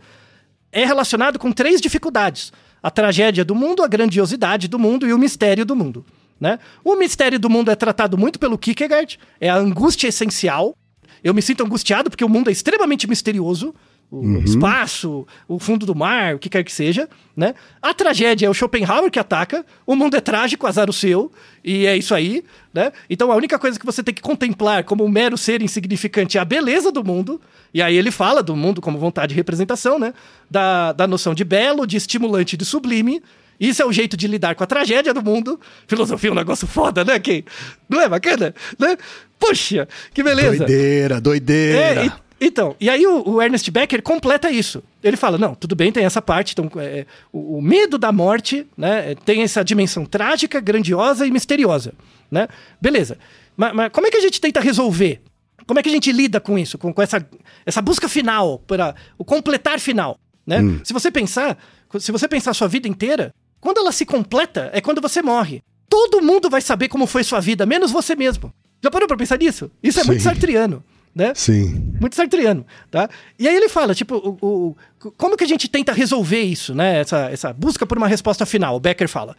[0.70, 5.18] é relacionado com três dificuldades: a tragédia do mundo, a grandiosidade do mundo e o
[5.18, 6.06] mistério do mundo.
[6.40, 6.60] Né?
[6.84, 10.76] O mistério do mundo é tratado muito pelo Kierkegaard, é a angústia essencial.
[11.24, 13.74] Eu me sinto angustiado porque o mundo é extremamente misterioso.
[14.08, 17.54] O espaço, o fundo do mar, o que quer que seja, né?
[17.82, 21.30] A tragédia é o Schopenhauer que ataca, o mundo é trágico, azar o seu,
[21.64, 22.92] e é isso aí, né?
[23.10, 26.40] Então a única coisa que você tem que contemplar como um mero ser insignificante é
[26.40, 27.40] a beleza do mundo,
[27.74, 30.14] e aí ele fala do mundo como vontade de representação, né?
[30.48, 33.20] Da, da noção de belo, de estimulante de sublime,
[33.58, 35.58] isso é o jeito de lidar com a tragédia do mundo.
[35.86, 37.42] Filosofia é um negócio foda, né, Ken?
[37.88, 38.54] Não é bacana?
[38.78, 38.96] Né?
[39.38, 40.58] Puxa, que beleza.
[40.58, 42.04] Doideira, doideira.
[42.04, 44.82] É, então, e aí o, o Ernest Becker completa isso.
[45.02, 48.66] Ele fala, não, tudo bem, tem essa parte, então é, o, o medo da morte,
[48.76, 51.94] né, é, tem essa dimensão trágica, grandiosa e misteriosa,
[52.30, 52.46] né?
[52.80, 53.18] Beleza.
[53.56, 55.22] Mas, mas como é que a gente tenta resolver?
[55.66, 57.26] Como é que a gente lida com isso, com, com essa,
[57.64, 60.58] essa busca final, para o completar final, né?
[60.84, 61.58] Se você pensar,
[61.98, 65.62] se você pensar a sua vida inteira, quando ela se completa é quando você morre.
[65.88, 68.52] Todo mundo vai saber como foi sua vida, menos você mesmo.
[68.82, 69.70] Já parou pra pensar nisso?
[69.82, 70.28] Isso é muito Sim.
[70.28, 70.84] sartriano,
[71.16, 71.32] né?
[71.34, 71.94] Sim.
[71.98, 73.08] Muito sartriano, tá?
[73.38, 77.00] E aí ele fala, tipo, o, o- como que a gente tenta resolver isso, né?
[77.00, 79.34] Essa, essa busca por uma resposta final, o Becker fala.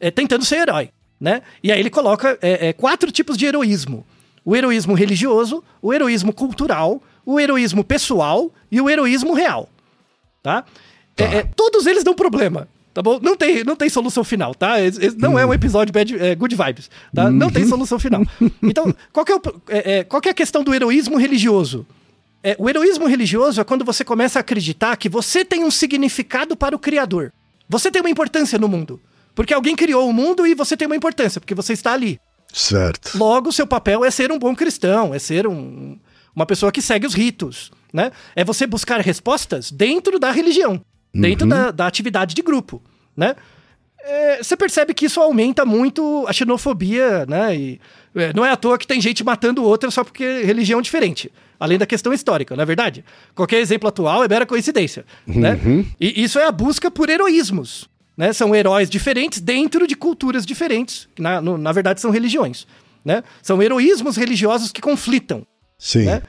[0.00, 1.42] É, tentando ser herói, né?
[1.62, 4.04] E aí ele coloca é, é, quatro tipos de heroísmo.
[4.44, 9.68] O heroísmo religioso, o heroísmo cultural, o heroísmo pessoal e o heroísmo real,
[10.42, 10.64] tá?
[11.16, 13.18] É, é, todos eles dão problema, tá bom?
[13.22, 14.80] Não tem, não tem solução final, tá?
[14.80, 17.30] Esse- esse não é um episódio bad, é, good vibes, tá?
[17.30, 18.22] Não tem solução final.
[18.62, 21.86] Então, qual é, o, é, é, qual é a questão do heroísmo religioso?
[22.42, 26.56] É, o heroísmo religioso é quando você começa a acreditar que você tem um significado
[26.56, 27.32] para o Criador.
[27.68, 29.00] Você tem uma importância no mundo.
[29.34, 32.18] Porque alguém criou o mundo e você tem uma importância, porque você está ali.
[32.52, 33.16] Certo.
[33.16, 35.96] Logo, seu papel é ser um bom cristão, é ser um-
[36.34, 38.10] uma pessoa que segue os ritos, né?
[38.34, 40.80] É você buscar respostas dentro da religião,
[41.14, 42.82] dentro da, da atividade de grupo,
[43.16, 43.34] né?
[44.02, 47.54] É, você percebe que isso aumenta muito a xenofobia, né?
[47.54, 47.80] E
[48.14, 51.30] é, não é à toa que tem gente matando outra só porque religião é diferente.
[51.58, 53.04] Além da questão histórica, não é verdade?
[53.34, 55.60] Qualquer exemplo atual é mera coincidência, né?
[56.00, 58.32] E isso é a busca por heroísmos, né?
[58.32, 62.66] São heróis diferentes dentro de culturas diferentes, que na, no- na verdade são religiões,
[63.04, 63.22] né?
[63.42, 65.46] São heroísmos religiosos que conflitam,
[65.78, 66.06] Sim.
[66.06, 66.22] né?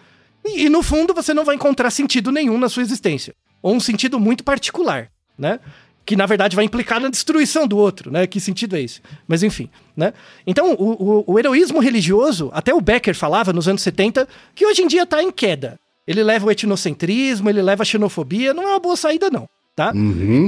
[0.43, 3.33] E, e, no fundo você não vai encontrar sentido nenhum na sua existência.
[3.61, 5.59] Ou um sentido muito particular, né?
[6.05, 8.25] Que na verdade vai implicar na destruição do outro, né?
[8.25, 9.01] Que sentido é esse?
[9.27, 10.13] Mas enfim, né?
[10.47, 14.81] Então o, o- o heroísmo religioso, até o Becker falava nos anos 70, que hoje
[14.81, 15.79] em dia está em queda.
[16.07, 19.91] Ele leva o etnocentrismo, ele leva a xenofobia, não é uma boa saída não, tá?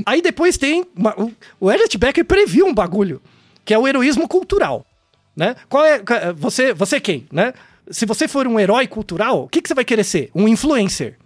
[0.08, 3.22] Aí depois tem, uma- o, o Ernest Becker previu um bagulho,
[3.64, 4.84] que é o heroísmo cultural,
[5.38, 5.56] né?
[5.70, 6.02] Qual é
[6.36, 7.54] você, você quem, né?
[7.92, 10.32] Se você for um herói cultural, o que, que você vai querer ser?
[10.34, 11.18] Um influencer.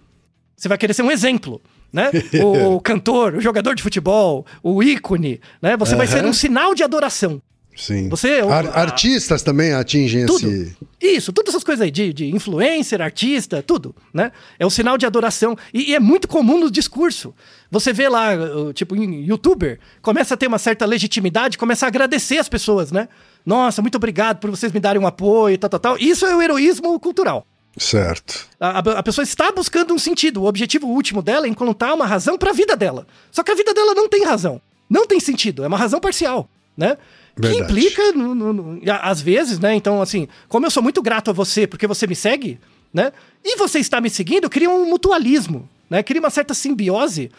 [0.58, 1.62] Você vai querer ser um exemplo,
[1.92, 2.12] né?
[2.44, 5.76] O, o cantor, o jogador de futebol, o ícone, né?
[5.78, 7.42] Você vai ser um sinal de adoração.
[7.76, 8.10] Sim.
[8.10, 10.48] Você- Ar- a- artistas também atingem Tudo.
[10.50, 10.76] esse.
[11.00, 14.32] Isso, todas essas coisas aí, de, de influencer, artista, tudo, né?
[14.58, 15.56] É um sinal de adoração.
[15.72, 17.36] E, e é muito comum no discurso.
[17.70, 18.32] Você vê lá,
[18.74, 23.08] tipo, youtuber, começa a ter uma certa legitimidade, começa a agradecer as pessoas, né?
[23.46, 25.98] Nossa, muito obrigado por vocês me darem um apoio, tal, tal, tal.
[26.00, 27.46] Isso é o heroísmo cultural.
[27.78, 28.48] Certo.
[28.60, 30.42] A, a- pessoa está buscando um sentido.
[30.42, 33.06] O objetivo último dela é encontrar uma razão para a vida dela.
[33.32, 34.60] Só que a vida dela não tem razão.
[34.90, 35.64] Não tem sentido.
[35.64, 36.50] É uma razão parcial.
[36.76, 36.96] né?
[37.36, 37.64] Que Verdade.
[37.64, 39.74] implica, no- no- no- às vezes, né?
[39.76, 42.60] Então, assim, como eu sou muito grato a você porque você me segue,
[42.94, 43.12] né?
[43.44, 46.04] E você está me seguindo, cria um mutualismo, né?
[46.04, 47.32] Cria uma certa simbiose.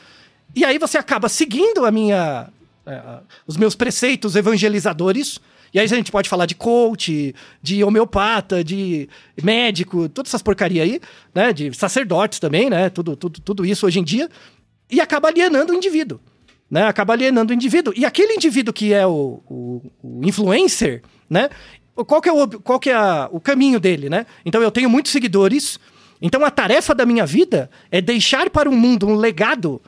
[0.56, 2.48] E aí você acaba seguindo a minha,
[2.84, 3.00] é,
[3.46, 5.38] os meus preceitos evangelizadores.
[5.72, 9.08] E aí a gente pode falar de coach, de homeopata, de
[9.42, 11.00] médico, todas essas porcaria aí,
[11.34, 11.52] né?
[11.52, 12.88] De sacerdotes também, né?
[12.90, 14.28] Tudo, tudo, tudo isso hoje em dia.
[14.90, 16.18] E acaba alienando o indivíduo.
[16.70, 16.82] Né?
[16.86, 17.94] Acaba alienando o indivíduo.
[17.96, 21.48] E aquele indivíduo que é o, o- o influencer, né?
[21.94, 24.26] Qual que é, o, qual que é a- o caminho dele, né?
[24.44, 25.78] Então eu tenho muitos seguidores.
[26.20, 29.80] Então a tarefa da minha vida é deixar para o mundo um legado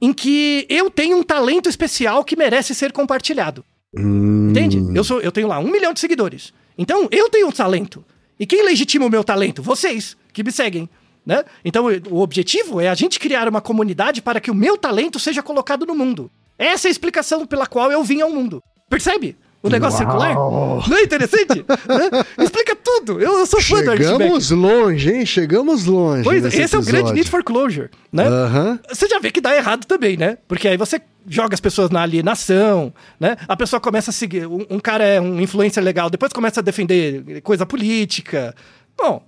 [0.00, 3.64] em que eu tenho um talento especial que merece ser compartilhado.
[3.98, 4.82] Hum, Entende?
[4.94, 6.52] Eu, sou, eu tenho lá um milhão de seguidores.
[6.76, 8.04] Então, eu tenho um talento.
[8.38, 9.62] E quem legitima o meu talento?
[9.62, 10.88] Vocês, que me seguem.
[11.26, 11.44] Né?
[11.64, 15.42] Então, o objetivo é a gente criar uma comunidade para que o meu talento seja
[15.42, 16.30] colocado no mundo.
[16.56, 18.62] Essa é a explicação pela qual eu vim ao mundo.
[18.88, 19.36] Percebe?
[19.62, 20.34] O negócio circular?
[20.34, 21.64] Não é interessante?
[21.88, 22.44] Né?
[22.44, 23.20] Explica tudo.
[23.20, 24.18] Eu, eu sou fã do Ernest Becker.
[24.18, 25.26] Chegamos longe, hein?
[25.26, 26.22] Chegamos longe.
[26.22, 27.14] Pois, esse é o grande episódio.
[27.14, 28.26] need for closure, né?
[28.26, 28.78] Aham.
[28.88, 30.38] Você já vê que dá errado também, né?
[30.46, 33.36] Porque aí você joga as pessoas na alienação, né?
[33.46, 34.46] A pessoa começa a seguir.
[34.46, 38.54] Um, um cara é um influencer legal, depois começa a defender coisa política.
[38.96, 39.24] Bom,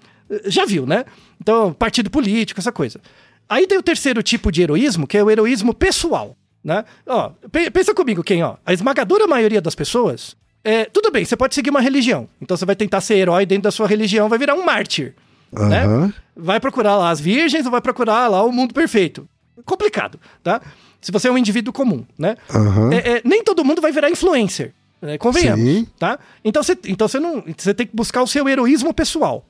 [0.47, 1.05] já viu, né?
[1.41, 3.01] Então, partido político, essa coisa.
[3.49, 6.85] Aí tem o terceiro tipo de heroísmo, que é o heroísmo pessoal, né?
[7.07, 8.57] Ó, pe- pensa comigo, quem, ó.
[8.65, 10.37] A esmagadora maioria das pessoas.
[10.63, 12.29] É, tudo bem, você pode seguir uma religião.
[12.41, 15.15] Então você vai tentar ser herói dentro da sua religião, vai virar um mártir.
[15.53, 15.85] Né?
[15.85, 16.15] Aham.
[16.37, 19.29] vai procurar lá as virgens ou vai procurar lá o mundo perfeito.
[19.65, 20.61] Complicado, tá?
[21.01, 22.37] Se você é um indivíduo comum, né?
[22.55, 22.93] Aham.
[22.93, 25.19] É, é, nem todo mundo vai virar influencer, né?
[25.19, 25.87] convenhamos, Sim.
[25.99, 26.19] tá?
[26.45, 29.45] Então você então você não você tem que buscar o seu heroísmo pessoal.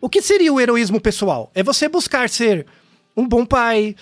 [0.00, 1.50] O que seria o heroísmo pessoal?
[1.54, 2.64] É você buscar ser
[3.16, 3.96] um bom pai,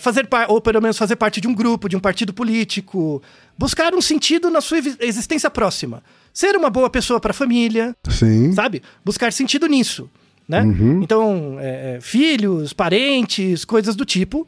[0.00, 3.22] fazer ou pelo menos fazer parte de um grupo, de um partido político,
[3.56, 8.52] buscar um sentido na sua existência próxima, ser uma boa pessoa para a família, Sim.
[8.52, 8.82] sabe?
[9.04, 10.10] Buscar sentido nisso,
[10.48, 10.62] né?
[10.62, 11.02] Uhum.
[11.02, 14.46] Então, é, é, filhos, parentes, coisas do tipo.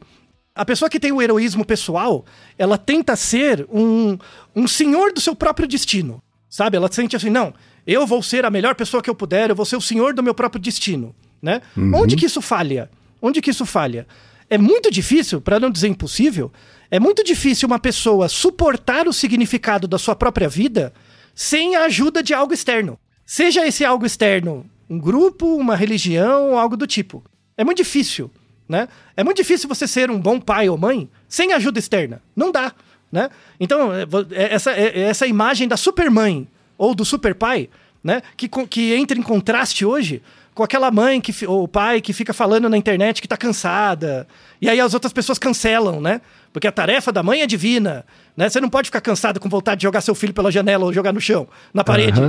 [0.55, 2.25] A pessoa que tem o heroísmo pessoal,
[2.57, 4.17] ela tenta ser um,
[4.55, 6.77] um senhor do seu próprio destino, sabe?
[6.77, 7.53] Ela sente assim, não,
[7.87, 10.21] eu vou ser a melhor pessoa que eu puder, eu vou ser o senhor do
[10.21, 11.61] meu próprio destino, né?
[11.95, 12.89] Onde que isso falha?
[13.21, 14.05] Onde que isso falha?
[14.53, 16.51] É muito difícil, para não dizer impossível,
[16.91, 20.93] é muito difícil uma pessoa suportar o significado da sua própria vida
[21.33, 22.99] sem a ajuda de algo externo.
[23.25, 27.23] Seja esse algo externo um grupo, uma religião algo do tipo.
[27.57, 28.29] É muito difícil,
[28.69, 28.87] né?
[29.17, 32.21] É muito difícil você ser um bom pai ou mãe sem ajuda externa.
[32.35, 32.73] Não dá,
[33.11, 33.31] né?
[33.59, 36.47] Então, é, é essa, é- essa imagem da supermãe
[36.77, 37.71] ou do superpai,
[38.03, 38.21] né?
[38.37, 40.21] Que, que entra em contraste hoje
[40.53, 44.27] com aquela mãe que, ou pai que fica falando na internet que tá cansada.
[44.61, 46.21] E aí as outras pessoas cancelam, né?
[46.51, 48.05] Porque a tarefa da mãe é divina,
[48.37, 48.47] né?
[48.47, 51.11] Você não pode ficar cansado com vontade de jogar seu filho pela janela ou jogar
[51.11, 52.21] no chão, na parede.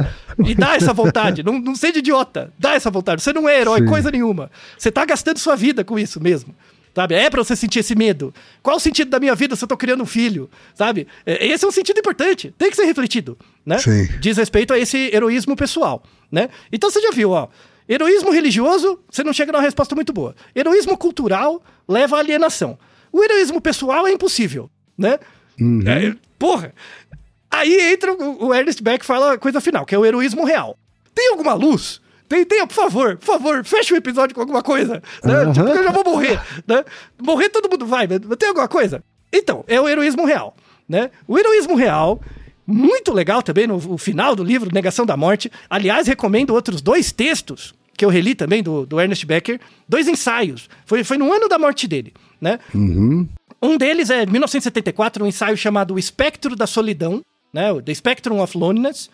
[0.45, 1.43] E dá essa vontade.
[1.43, 2.53] não, não seja idiota.
[2.59, 3.23] Dá essa vontade.
[3.23, 3.87] Você não é herói, Sim.
[3.87, 4.51] coisa nenhuma.
[4.79, 6.55] Você tá gastando sua vida com isso mesmo.
[6.95, 7.17] Sabe?
[7.17, 8.33] É pra você sentir esse medo.
[8.63, 10.49] Qual o sentido da minha vida se eu tô criando um filho?
[10.75, 11.09] Sabe?
[11.27, 12.55] É, Esse é um sentido importante.
[12.57, 13.79] Tem que ser refletido, né?
[13.79, 14.07] Sim.
[14.21, 16.49] Diz respeito a esse heroísmo pessoal, né?
[16.73, 17.49] Então você já viu, ó.
[17.89, 20.35] Heroísmo religioso, você não chega numa resposta muito boa.
[20.55, 22.79] Heroísmo cultural leva à alienação.
[23.13, 25.19] O heroísmo pessoal é impossível, né?
[25.87, 26.73] É, porra.
[27.51, 30.77] Aí entra o, Ernest Beck e fala a coisa final, que é o heroísmo real.
[31.15, 32.01] Tem alguma luz?
[32.29, 35.03] Tem, tem, por favor, por favor, fecha o episódio com alguma coisa.
[35.23, 35.35] Né?
[35.35, 35.53] Aham.
[35.53, 36.41] Tipo, eu já vou morrer.
[36.67, 36.85] Né?
[37.23, 39.05] Morrer todo mundo vai, mas tem alguma coisa?
[39.33, 40.57] Então, é o heroísmo real.
[40.89, 41.11] Né?
[41.29, 42.21] O heroísmo real,
[42.67, 45.51] muito legal também no, final do livro Negação da Morte.
[45.69, 50.69] Aliás, recomendo outros dois textos que eu reli também do, do Ernest Becker, dois ensaios.
[50.85, 52.13] Foi, foi no ano da morte dele.
[52.41, 52.59] Né?
[52.75, 53.29] Uhum.
[53.63, 57.71] Um deles é 1974, um ensaio chamado O Espectro da Solidão, né?
[57.73, 59.09] o The Spectrum of Loneliness.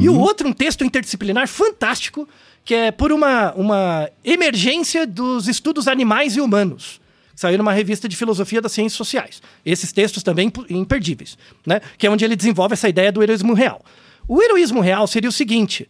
[0.00, 2.28] E o outro, um texto interdisciplinar fantástico,
[2.64, 7.00] que é por uma, uma emergência dos estudos animais e humanos.
[7.36, 9.42] Saiu numa revista de filosofia das ciências sociais.
[9.66, 11.80] Esses textos também imp- imperdíveis, né?
[11.98, 13.84] Que é onde ele desenvolve essa ideia do heroísmo real.
[14.28, 15.88] O heroísmo real seria o seguinte: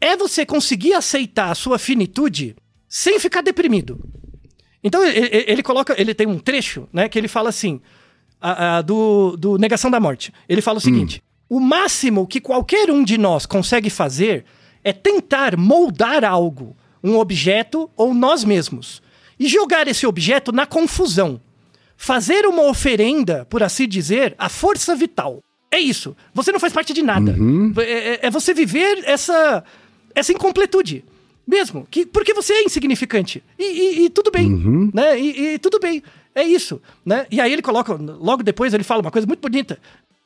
[0.00, 2.56] é você conseguir aceitar a sua finitude
[2.88, 4.00] sem ficar deprimido.
[4.82, 7.80] Então ele, ele- coloca, ele tem um trecho, né, que ele fala assim,
[8.40, 10.32] a- a, do, do negação da morte.
[10.48, 14.44] Ele fala o seguinte: o máximo que qualquer um de nós consegue fazer
[14.82, 19.00] é tentar moldar algo, um objeto ou nós mesmos,
[19.38, 21.40] e jogar esse objeto na confusão.
[21.96, 25.40] Fazer uma oferenda, por assim dizer, à força vital.
[25.70, 26.16] É isso.
[26.34, 27.34] Você não faz parte de nada.
[27.78, 29.64] É, é- é você viver essa,
[30.14, 31.04] essa incompletude.
[31.46, 31.86] Mesmo.
[31.90, 33.42] Que, porque você é insignificante.
[33.58, 34.90] E, e- e tudo bem.
[34.92, 35.18] Né?
[35.18, 36.02] E, e tudo bem.
[36.34, 36.80] É isso.
[37.04, 37.26] Né?
[37.30, 39.78] E aí ele coloca, logo depois ele fala uma coisa muito bonita.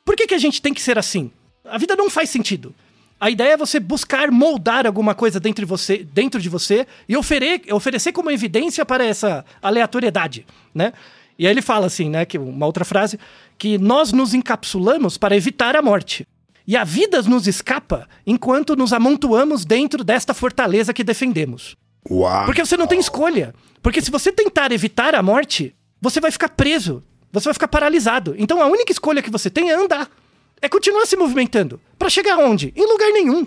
[0.05, 1.31] Por que, que a gente tem que ser assim?
[1.65, 2.73] A vida não faz sentido.
[3.19, 7.17] A ideia é você buscar moldar alguma coisa dentro de você, dentro de você e
[7.17, 10.93] ofere oferecer como evidência para essa aleatoriedade, né?
[11.37, 13.19] E aí ele fala assim, né, que uma outra frase,
[13.57, 16.27] que nós nos encapsulamos para evitar a morte.
[16.65, 21.75] E a vida nos escapa enquanto nos amontoamos dentro desta fortaleza que defendemos.
[22.09, 22.45] Uau.
[22.45, 23.53] Porque você não tem escolha.
[23.81, 27.03] Porque se você tentar evitar a morte, você vai ficar preso.
[27.31, 28.35] Você vai ficar paralisado.
[28.37, 30.09] Então a única escolha que você tem é andar.
[30.61, 31.79] É continuar se movimentando.
[31.97, 32.73] Para chegar onde?
[32.75, 33.45] Em lugar nenhum.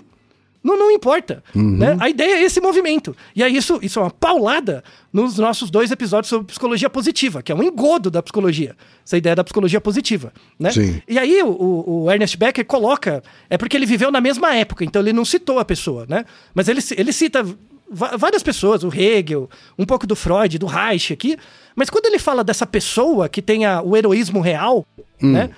[0.63, 1.43] Não, não importa.
[1.55, 1.97] Né?
[1.99, 3.15] A ideia é esse movimento.
[3.35, 7.51] E aí isso, isso é uma paulada nos nossos dois episódios sobre psicologia positiva, que
[7.51, 8.75] é um engodo da psicologia.
[9.03, 10.31] Essa ideia da psicologia positiva.
[10.59, 10.71] Né?
[10.71, 11.01] Sim.
[11.07, 13.23] E aí o, o Ernest Becker coloca.
[13.49, 16.25] É porque ele viveu na mesma época, então ele não citou a pessoa, né?
[16.53, 17.43] Mas ele, ele cita
[17.89, 21.37] várias pessoas, o Hegel, um pouco do Freud, do Reich aqui.
[21.75, 24.85] Mas quando ele fala dessa pessoa que tem a- o heroísmo real,
[25.21, 25.49] né?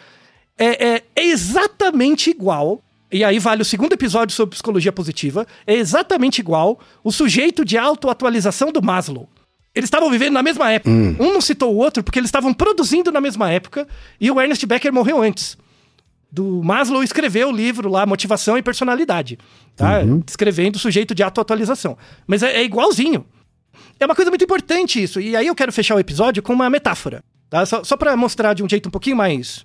[0.58, 2.82] É, é- é exatamente igual.
[3.12, 5.46] E aí vale o segundo episódio sobre psicologia positiva.
[5.68, 9.30] É exatamente igual o sujeito de autoatualização do Maslow.
[9.76, 10.90] Eles estavam vivendo na mesma época.
[11.20, 13.88] Um não citou o outro porque eles estavam produzindo na mesma época
[14.20, 15.58] e o Ernest Becker morreu antes.
[16.32, 19.38] Do Maslow escreveu o livro lá, Motivação e Personalidade.
[19.76, 20.02] Tá?
[20.26, 21.96] Descrevendo o sujeito de autoatualização.
[22.26, 23.26] Mas é, é igualzinho.
[24.00, 25.20] É uma coisa muito importante isso.
[25.20, 27.24] E aí eu quero fechar o episódio com uma metáfora.
[27.50, 27.64] Tá?
[27.66, 29.64] Só, só para mostrar de um jeito um pouquinho mais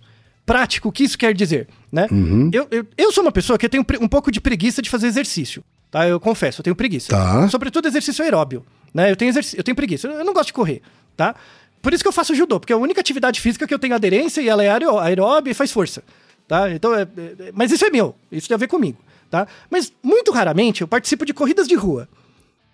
[0.49, 1.69] prático o que isso quer dizer.
[1.93, 2.07] Né?
[2.53, 5.07] Eu, eu, eu sou uma pessoa que um, pre- um pouco de preguiça de fazer
[5.07, 5.63] exercício.
[5.91, 6.09] Tá?
[6.09, 7.09] Eu confesso, eu tenho preguiça.
[7.11, 7.49] Tá.
[7.49, 8.65] Sobretudo exercício aeróbio.
[8.93, 9.11] Né?
[9.11, 10.09] Eu, tenho exerc- eu tenho preguiça.
[10.09, 10.83] Eu não gosto de correr.
[11.17, 11.35] Tá?
[11.81, 13.95] Por isso que eu faço judô, porque é a única atividade física que eu tenho
[13.95, 16.03] aderência e ela é aeró- aeróbia e faz força.
[16.49, 16.71] Tá?
[16.71, 18.15] Então, é, é- mas isso é meu.
[18.33, 18.99] Isso tem a ver comigo.
[19.31, 19.47] Tá?
[19.71, 22.09] Mas muito raramente eu participo de corridas de rua.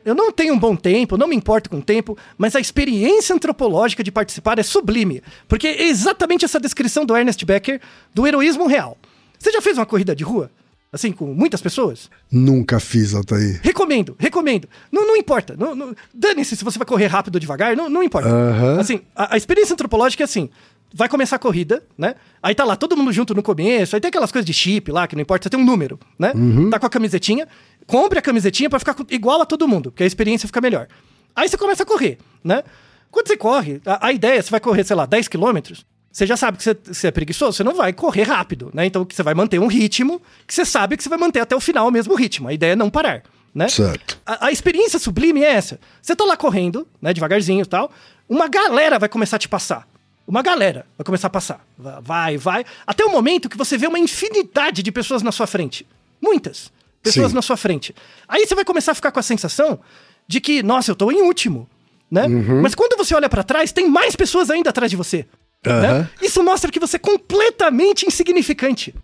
[0.05, 3.35] Eu não tenho um bom tempo, não me importo com o tempo, mas a experiência
[3.35, 7.81] antropológica de participar é sublime, porque é exatamente essa descrição do Ernest Becker
[8.13, 8.99] do heroísmo real.
[9.39, 10.51] Você já fez uma corrida de rua?
[10.93, 12.09] Assim, com muitas pessoas?
[12.31, 13.59] Nunca fiz, Altair.
[13.65, 14.69] Recomendo, recomendo.
[14.93, 15.57] Não, não importa.
[15.59, 18.29] Não, não- Dane-se se você vai correr rápido ou devagar, não, não importa.
[18.29, 18.79] Aham.
[18.79, 20.49] Assim, a, a experiência antropológica é assim:
[20.95, 22.15] vai começar a corrida, né?
[22.41, 25.09] Aí tá lá todo mundo junto no começo, aí tem aquelas coisas de chip lá,
[25.09, 26.33] que não importa, você tem um número, né?
[26.71, 27.49] Tá com a camisetinha,
[27.87, 30.87] compre a camisetinha pra ficar igual a todo mundo, porque a experiência fica melhor.
[31.35, 32.63] Aí você começa a correr, né?
[33.11, 36.37] Quando você corre, a, a ideia, você vai correr, sei lá, 10 quilômetros, você já
[36.37, 38.87] sabe que você, você é preguiçoso, você não vai correr rápido, né?
[38.87, 41.61] Então você vai manter um ritmo que você sabe que você vai manter até o
[41.61, 42.47] final o mesmo ritmo.
[42.47, 43.67] A ideia é não parar, né?
[43.67, 44.21] Certo.
[44.25, 45.81] A, a experiência sublime é essa.
[46.01, 47.91] Você tá lá correndo, né, devagarzinho e tal,
[48.29, 49.89] uma galera vai começar a te passar.
[50.27, 51.65] Uma galera vai começar a passar.
[51.77, 52.65] Va- Vai, vai.
[52.87, 55.87] Até o momento que você vê uma infinidade de pessoas na sua frente.
[56.21, 56.73] Muitas
[57.03, 57.35] pessoas Sim.
[57.35, 57.95] na sua frente.
[58.27, 59.79] Aí você vai começar a ficar com a sensação
[60.27, 61.69] de que, nossa, eu tô em último.
[62.11, 62.27] Né?
[62.29, 65.27] Mas quando você olha pra trás, tem mais pessoas ainda atrás de você.
[65.67, 65.81] Aham.
[65.81, 66.11] né?
[66.23, 68.95] Isso mostra que você é completamente insignificante.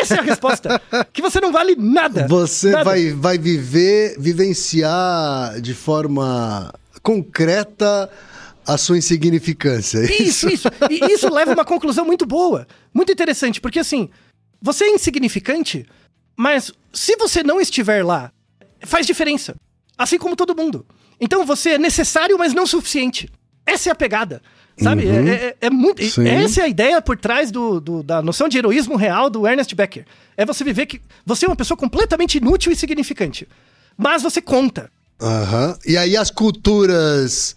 [0.00, 0.80] Essa é a resposta.
[1.12, 2.26] que você não vale nada.
[2.28, 2.84] Você Nada.
[2.84, 8.10] vai, vai viver, vivenciar de forma concreta
[8.68, 9.98] a sua insignificância.
[10.22, 10.68] Isso, isso.
[10.90, 14.08] E isso leva a uma conclusão muito boa, muito interessante, porque assim,
[14.60, 15.86] você é insignificante,
[16.36, 18.30] mas se você não estiver lá,
[18.82, 19.56] faz diferença.
[19.96, 20.86] Assim como todo mundo.
[21.20, 23.28] Então você é necessário, mas não suficiente.
[23.66, 24.40] Essa é a pegada.
[24.80, 25.08] Sabe?
[25.08, 26.04] É, é- é muito.
[26.04, 26.28] Sim.
[26.28, 29.74] Essa é a ideia por trás do, do- da noção de heroísmo real do Ernest
[29.74, 30.04] Becker.
[30.36, 33.48] É você viver que você é uma pessoa completamente inútil e insignificante.
[33.96, 34.88] Mas você conta.
[35.20, 35.76] Aham.
[35.84, 37.56] E aí as culturas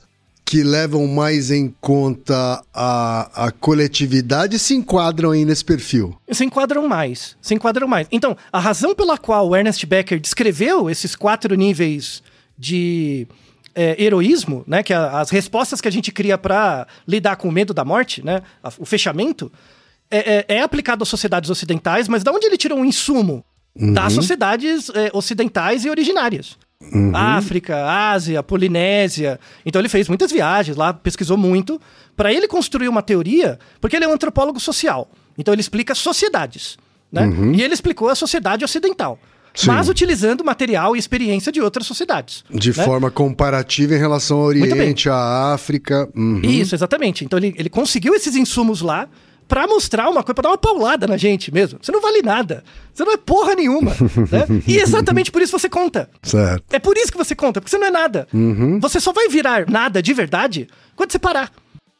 [0.52, 6.14] que levam mais em conta a, a coletividade se enquadram aí nesse perfil.
[6.30, 7.38] se enquadram mais.
[7.41, 8.06] Se enquadram mais.
[8.12, 12.22] Então, a razão pela qual o Ernest Becker descreveu esses quatro níveis
[12.58, 13.26] de
[13.74, 17.52] é, heroísmo, né, que é as respostas que a gente cria para lidar com o
[17.52, 19.49] medo da morte, né, a- o fechamento,
[20.10, 23.45] é, é- é aplicado às sociedades ocidentais, mas da onde ele tirou um insumo?
[23.93, 26.58] Das sociedades é, ocidentais e originárias.
[27.13, 29.39] África, Ásia, Polinésia.
[29.65, 31.79] Então ele fez muitas viagens lá, pesquisou muito,
[32.15, 35.09] para ele construir uma teoria, porque ele é um antropólogo social.
[35.38, 36.77] Então ele explica sociedades,
[37.11, 37.29] né?
[37.55, 39.17] E ele explicou a sociedade ocidental,
[39.53, 39.67] Sim.
[39.67, 42.43] mas utilizando material e experiência de outras sociedades.
[42.49, 42.84] De né?
[42.84, 44.45] forma comparativa em relação ao.
[44.45, 46.09] Oriente, à África.
[46.15, 46.41] Uhum.
[46.43, 47.23] Isso, exatamente.
[47.23, 49.07] Então ele, ele conseguiu esses insumos lá
[49.52, 51.78] pra mostrar uma coisa, pra dar uma paulada na gente mesmo.
[51.82, 52.64] Você não vale nada.
[52.93, 53.91] Você não é porra nenhuma.
[53.91, 54.62] né?
[54.66, 56.10] E exatamente por isso você conta.
[56.24, 56.64] Certo.
[56.72, 58.26] É por isso que você conta, porque você não é nada.
[58.80, 61.52] Você só vai virar nada de verdade quando você parar.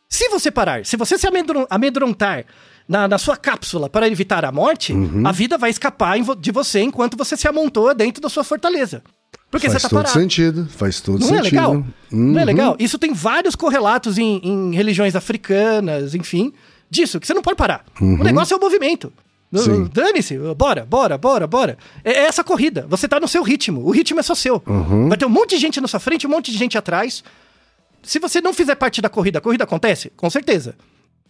[0.08, 2.46] Se você parar, se você se amedron- amedrontar
[2.88, 4.94] na, na sua cápsula para evitar a morte,
[5.26, 9.04] a vida vai escapar de você enquanto você se amontoa dentro da sua fortaleza.
[9.50, 10.20] Porque Faz você tá todo parado.
[10.22, 10.68] sentido.
[10.78, 11.40] Faz todo Não sentido.
[11.40, 11.86] é legal?
[12.10, 12.46] Não é Uhum.
[12.46, 12.76] legal?
[12.80, 16.54] Isso tem vários correlatos em, em religiões africanas, enfim,
[16.92, 17.84] disso, que você não pode parar.
[18.00, 18.20] Uhum.
[18.20, 19.12] O negócio é o movimento.
[19.54, 19.90] Sim.
[19.92, 21.78] Dane-se, bora, bora, bora, bora.
[22.04, 22.86] É, é essa corrida.
[22.88, 23.82] Você tá no seu ritmo.
[23.86, 24.62] O ritmo é só seu.
[24.66, 25.10] Uhum.
[25.10, 27.24] Vai ter um monte de gente na sua frente, um monte de gente atrás.
[28.04, 30.12] Se você não fizer parte da corrida, a corrida acontece?
[30.16, 30.76] Com certeza.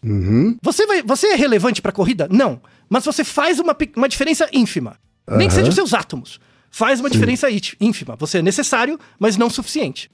[0.03, 0.55] Uhum.
[0.62, 2.28] Você, vai, você é relevante pra corrida?
[2.32, 2.62] Não.
[2.89, 4.97] Mas você faz uma, uma diferença ínfima.
[5.30, 6.39] Nem que seja os seus átomos.
[6.70, 8.16] Faz uma diferença í- ínfima.
[8.18, 10.09] Você é necessário, mas não suficiente.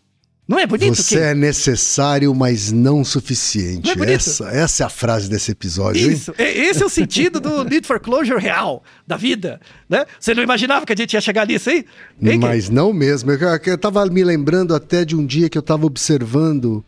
[0.47, 0.95] Não é bonito?
[0.95, 1.23] Você Kim?
[1.23, 3.95] é necessário, mas não suficiente.
[3.97, 6.13] Não é essa, essa é a frase desse episódio, hein?
[6.13, 10.05] Isso, é- esse é o sentido do Need for Closure real, da vida, né?
[10.17, 11.85] Você não imaginava que a gente ia chegar nisso aí?
[12.21, 12.39] Hein?
[12.39, 13.29] Mas não mesmo.
[13.31, 16.83] Eu, eu tava me lembrando até de um dia que eu tava observando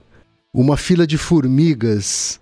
[0.53, 2.39] uma fila de formigas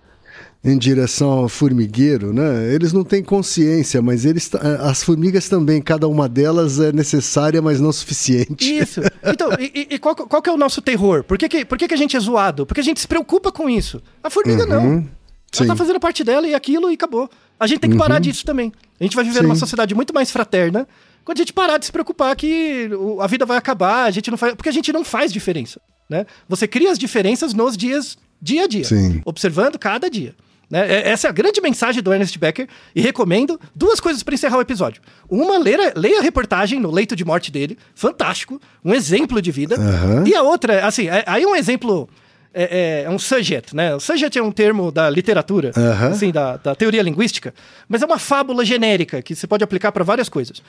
[0.64, 2.72] em direção ao formigueiro, né?
[2.74, 7.62] Eles não têm consciência, mas eles ta- as formigas também, cada uma delas é necessária,
[7.62, 8.78] mas não suficiente.
[8.78, 9.00] Isso.
[9.30, 11.22] Então, e, e- qual, qual que é o nosso terror?
[11.22, 12.64] Por que, que, por que, que a gente é zoado?
[12.66, 14.02] Porque a gente se preocupa com isso.
[14.22, 14.82] A formiga não.
[14.84, 14.92] Uhum.
[14.98, 15.04] Ela
[15.52, 15.62] Sim.
[15.62, 15.68] Uhum.
[15.68, 17.28] tá fazendo parte dela e aquilo e acabou.
[17.60, 18.72] A gente tem que parar disso também.
[18.98, 19.60] A gente vai viver numa Sim.
[19.60, 20.88] sociedade muito mais fraterna
[21.24, 22.88] quando a gente parar de se preocupar que
[23.20, 25.78] a vida vai acabar, a gente não faz, porque a gente não faz diferença,
[26.08, 26.24] né?
[26.48, 29.20] Você cria as diferenças nos dias dia a dia, Sim.
[29.26, 30.34] observando cada dia.
[30.70, 30.86] Né?
[30.86, 34.58] É- Essa é a grande mensagem do Ernest Becker e recomendo duas coisas para encerrar
[34.58, 35.00] o episódio.
[35.28, 39.76] Uma, leia, leia a reportagem no leito de morte dele, fantástico, um exemplo de vida.
[39.76, 40.24] Aham.
[40.26, 42.08] E a outra, assim, é- aí um exemplo
[42.52, 43.94] é, é- é um subject, né?
[43.94, 46.08] O subject é um termo da literatura, Aham.
[46.08, 47.54] assim, da, da teoria linguística,
[47.88, 50.62] mas é uma fábula genérica que você pode aplicar para várias coisas.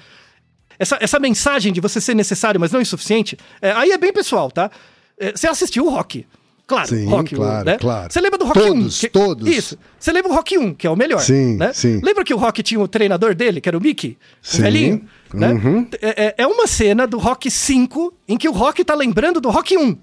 [0.78, 4.50] Essa, essa mensagem de você ser necessário, mas não insuficiente, é, aí é bem pessoal,
[4.52, 4.70] tá?
[5.18, 6.26] É, você assistiu o Rock.
[6.70, 7.78] Claro, Sim, Rock, claro, né?
[7.80, 8.14] claro.
[8.14, 9.02] Você lembra do Rock Todos, 1?
[9.02, 9.48] que- todos.
[9.50, 9.78] Isso.
[10.00, 11.20] Você lembra o Rock 1, que é o melhor.
[11.20, 11.74] Sim, né?
[11.74, 12.00] sim.
[12.04, 14.18] Lembra que o Rock tinha o treinador dele, que era o Mickey?
[14.44, 14.62] O Sim.
[14.62, 15.06] velhinho?
[15.34, 15.52] Né?
[15.52, 15.88] Uhum.
[16.00, 19.50] É, é- é uma cena do Rock 5 em que o Rock tá lembrando do
[19.50, 19.98] Rock 1,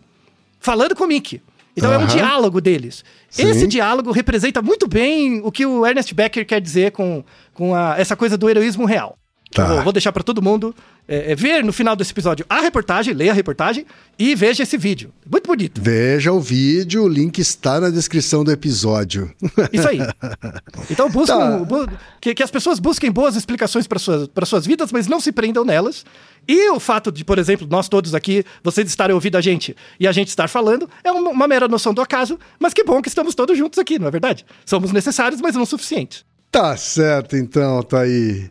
[0.59, 1.41] falando com o Mickey.
[1.77, 3.05] Então é um diálogo deles.
[3.29, 3.49] Sim.
[3.51, 7.95] Esse diálogo representa muito bem o que o Ernest Becker quer dizer com, com a-
[7.99, 9.17] essa coisa do heroísmo real.
[9.53, 9.65] Tá.
[9.75, 10.75] Vou, vou deixar para todo mundo
[11.09, 13.87] é, é, ver no final desse episódio a reportagem, leia a reportagem
[14.19, 15.13] e veja esse vídeo.
[15.31, 15.81] Muito bonito.
[15.81, 19.33] Veja o vídeo, o link está na descrição do episódio.
[19.73, 19.99] Isso aí.
[20.91, 21.65] Então buscam, Tá.
[21.65, 21.89] bu-
[22.21, 25.65] que, que as pessoas busquem boas explicações para suas, suas vidas, mas não se prendam
[25.65, 26.05] nelas.
[26.47, 30.07] E o fato de, por exemplo, nós todos aqui, vocês estarem ouvindo a gente e
[30.07, 33.09] a gente estar falando, é uma, uma mera noção do acaso, mas que bom que
[33.09, 34.45] estamos todos juntos aqui, não é verdade?
[34.65, 36.25] Somos necessários, mas não suficientes.
[36.51, 38.51] Tá certo, então, tá aí.